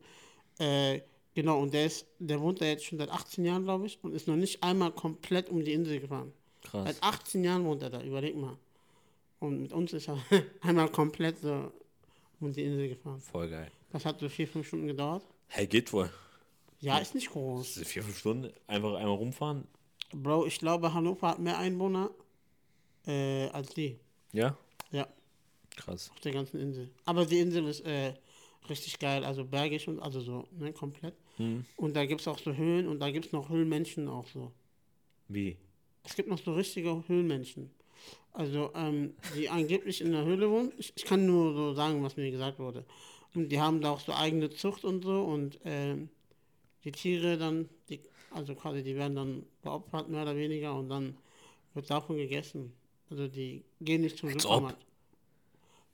[0.59, 1.01] Äh,
[1.35, 4.15] genau, und der ist, der wohnt da jetzt schon seit 18 Jahren, glaube ich, und
[4.15, 6.33] ist noch nicht einmal komplett um die Insel gefahren.
[6.71, 6.85] Krass.
[6.87, 8.57] Seit 18 Jahren wohnt er da, überleg mal.
[9.41, 10.19] Und mit uns ist er
[10.61, 11.73] einmal komplett so
[12.41, 13.21] um die Insel gefahren.
[13.21, 13.71] Voll geil.
[13.91, 15.25] Das hat so vier, fünf Stunden gedauert.
[15.49, 16.11] Hey, geht wohl.
[16.81, 17.79] Ja, ist nicht groß.
[17.79, 19.67] Ist vier, fünf Stunden, einfach einmal rumfahren.
[20.13, 22.11] Bro, ich glaube, Hannover hat mehr Einwohner
[23.07, 23.99] äh, als die.
[24.33, 24.57] Ja?
[24.93, 25.07] Ja,
[25.77, 26.11] Krass.
[26.11, 26.91] auf der ganzen Insel.
[27.05, 28.15] Aber die Insel ist äh,
[28.69, 31.15] richtig geil, also bergig und also so, ne, komplett.
[31.37, 31.65] Hm.
[31.77, 34.53] Und da gibt es auch so Höhlen und da gibt es noch Höhlenmenschen auch so.
[35.29, 35.57] Wie?
[36.05, 37.71] Es gibt noch so richtige Höhlenmenschen.
[38.33, 40.73] Also, ähm, die angeblich in der Höhle wohnen.
[40.79, 42.85] Ich, ich kann nur so sagen, was mir gesagt wurde.
[43.35, 46.09] Und die haben da auch so eigene Zucht und so und ähm,
[46.85, 51.17] die Tiere dann, die, also quasi, die werden dann geopfert, mehr oder weniger, und dann
[51.75, 52.73] wird davon gegessen.
[53.11, 54.85] Also die gehen nicht zum Als Supermarkt.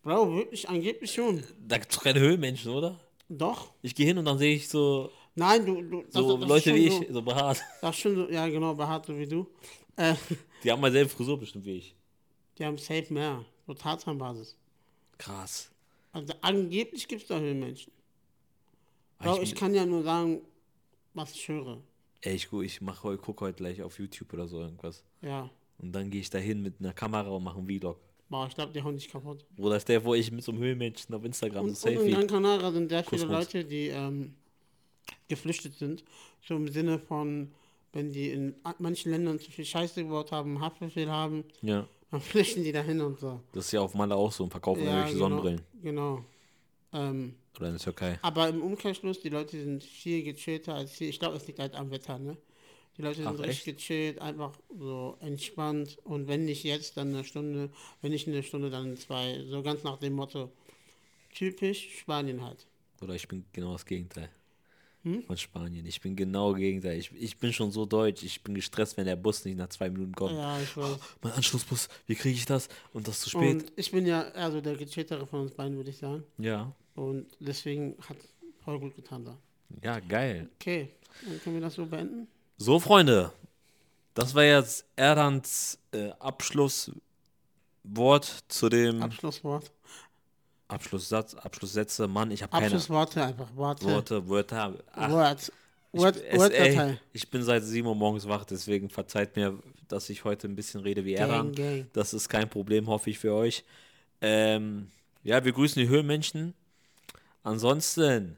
[0.03, 1.43] Bro, wirklich, angeblich schon.
[1.67, 3.01] Da gibt es doch keine Höhlenmenschen, oder?
[3.29, 3.73] Doch.
[3.83, 6.89] Ich gehe hin und dann sehe ich so, Nein, du, du so das Leute wie
[6.89, 7.61] so, ich, so behaart.
[7.83, 9.47] Das ist schon so, ja genau, behaart so wie du.
[9.97, 10.15] Äh,
[10.63, 11.95] Die haben mal selbe Frisur bestimmt wie ich.
[12.59, 13.45] die haben safe mehr.
[13.67, 14.57] So Tarzanbasis.
[15.19, 15.71] Krass.
[16.13, 17.93] Also angeblich gibt es da Höhlenmenschen.
[19.19, 20.41] Aber Bro, ich kann ja nur sagen,
[21.15, 21.79] was ich höre.
[22.23, 25.03] Ey, ich, ich mach heute, guck heute gleich auf YouTube oder so irgendwas.
[25.23, 25.51] Ja.
[25.79, 27.99] Und dann gehe ich da hin mit einer Kamera und mache einen Vlog.
[28.29, 29.45] Boah, ich glaube, die hauen dich kaputt.
[29.57, 31.99] Oder ist der, wo ich mit so einem Höhlenmenschen auf Instagram Und, so und in
[32.01, 32.15] Selfie.
[32.15, 33.25] Gran Canaria sind sehr viele.
[33.27, 34.35] Leute, die ähm,
[35.29, 36.03] geflüchtet sind.
[36.47, 37.53] So im Sinne von,
[37.97, 41.89] wenn die in manchen Ländern zu viel Scheiße gebaut haben, Haftbefehl haben, Ja.
[42.11, 43.41] dann flüchten die dahin und so.
[43.53, 45.25] Das ist ja auf Malle auch so und verkaufen Ja, irgendwelche genau.
[45.29, 45.61] Sonnenbrillen.
[45.83, 46.25] Genau.
[46.93, 48.19] Ähm, Oder in der Türkei.
[48.23, 51.09] aber im Umkehrschluss, die Leute sind viel gechillter als hier.
[51.09, 52.37] Ich glaube, es liegt halt am Wetter, ne?
[52.97, 55.99] Die Leute sind Ach, richtig gechillt, einfach so entspannt.
[56.05, 57.71] Und wenn nicht jetzt, dann eine Stunde.
[58.01, 59.45] Wenn nicht eine Stunde, dann zwei.
[59.51, 60.51] So ganz nach dem Motto.
[61.35, 62.67] Typisch Spanien halt.
[63.03, 64.31] Oder ich bin genau das Gegenteil.
[65.07, 65.23] Hm?
[65.23, 65.87] Von Spanien.
[65.87, 66.99] Ich bin genau Gegenteil.
[66.99, 68.25] Ich, ich bin schon so deutsch.
[68.25, 70.33] Ich bin gestresst, wenn der Bus nicht nach zwei Minuten kommt.
[70.33, 70.99] Ja, ich weiß.
[71.23, 72.69] Mein Anschlussbus, wie kriege ich das?
[72.93, 73.63] Und das zu spät.
[73.63, 76.25] Und ich bin ja eher so der gechilltere von uns beiden, würde ich sagen.
[76.39, 76.73] ja.
[76.97, 78.17] Und deswegen hat
[78.65, 79.37] voll gut getan da.
[79.83, 80.49] Ja, geil.
[80.59, 80.89] Okay,
[81.27, 82.27] dann können wir das so beenden.
[82.57, 83.33] So, Freunde.
[84.15, 86.97] Das war jetzt Erdans äh, Abschlusswort
[88.49, 89.71] zu dem Abschlusswort.
[90.69, 92.09] Abschlusssatz, Abschlusssätze.
[92.09, 93.55] Mann, ich habe keine Abschlussworte einfach.
[93.55, 93.87] Worte.
[93.87, 94.75] Worte, Wörter.
[94.93, 95.53] Ach, Word.
[95.93, 96.91] ich, Word, es, Word-Datei.
[96.91, 99.59] ey, ich bin seit 7 Uhr morgens wach, deswegen verzeiht mir,
[99.89, 101.55] dass ich heute ein bisschen rede wie gang.
[101.93, 103.65] Das ist kein Problem, hoffe ich für euch.
[104.21, 104.89] Ähm,
[105.23, 106.55] ja, wir grüßen die Höhlenmenschen.
[107.43, 108.37] Ansonsten,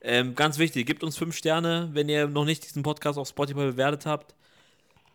[0.00, 3.60] ähm, ganz wichtig, gebt uns fünf Sterne, wenn ihr noch nicht diesen Podcast auf Spotify
[3.60, 4.34] bewertet habt.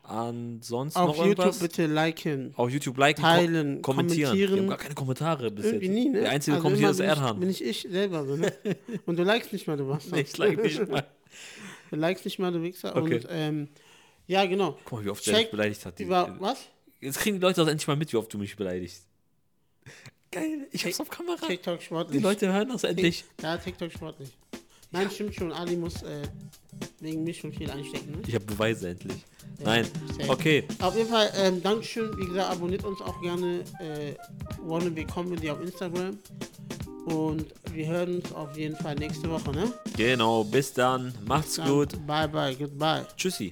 [0.06, 1.60] Ansonsten Auf noch YouTube irgendwas?
[1.60, 2.54] bitte liken.
[2.58, 4.32] Auf YouTube liken, Teilen, ko kommentieren.
[4.32, 4.54] kommentieren.
[4.56, 5.94] Wir haben gar keine Kommentare bis Irgendwie jetzt.
[5.96, 6.22] nie, ne?
[6.22, 7.40] Der einzige Also Kommentier immer ist Erhan.
[7.40, 8.54] Bin ich ich selber so, ne?
[9.06, 10.20] Und du likest nicht mal, du Bastard.
[10.20, 11.06] Ich like nicht mal.
[11.90, 12.96] Du likest nicht mal, du Wichser.
[12.96, 13.16] Okay.
[13.18, 13.68] Und, ähm,
[14.26, 14.78] ja, genau.
[14.84, 16.00] Guck mal, wie oft der dich Check beleidigt hat.
[16.00, 16.58] Die- Über, was?
[17.00, 19.06] Jetzt kriegen die Leute das endlich mal mit, wie oft du mich beleidigst.
[20.32, 21.46] Geil, ich hab's auf Kamera.
[21.46, 22.24] TikTok Die sportlich.
[22.24, 23.24] Leute hören das endlich.
[23.42, 24.30] Ja, TikTok sportlich.
[24.92, 25.52] Nein, stimmt schon.
[25.52, 26.22] Ali muss äh,
[27.04, 28.18] wegen mich schon viel einstecken, ne?
[28.28, 29.18] Ich habe Beweise endlich.
[29.60, 29.88] Ja, Nein,
[30.18, 30.30] safe.
[30.32, 30.64] okay.
[30.82, 32.18] Auf jeden Fall, ähm, Dankeschön.
[32.18, 34.14] Wie gesagt, abonniert uns auch gerne äh,
[34.62, 36.18] Wannabe Comedy auf Instagram.
[37.06, 39.72] Und wir hören uns auf jeden Fall nächste Woche, ne?
[39.98, 41.14] Genau, bis dann.
[41.26, 42.08] Macht's Dann gut.
[42.08, 43.06] Bye, bye, goodbye.
[43.18, 43.52] Tschüssi.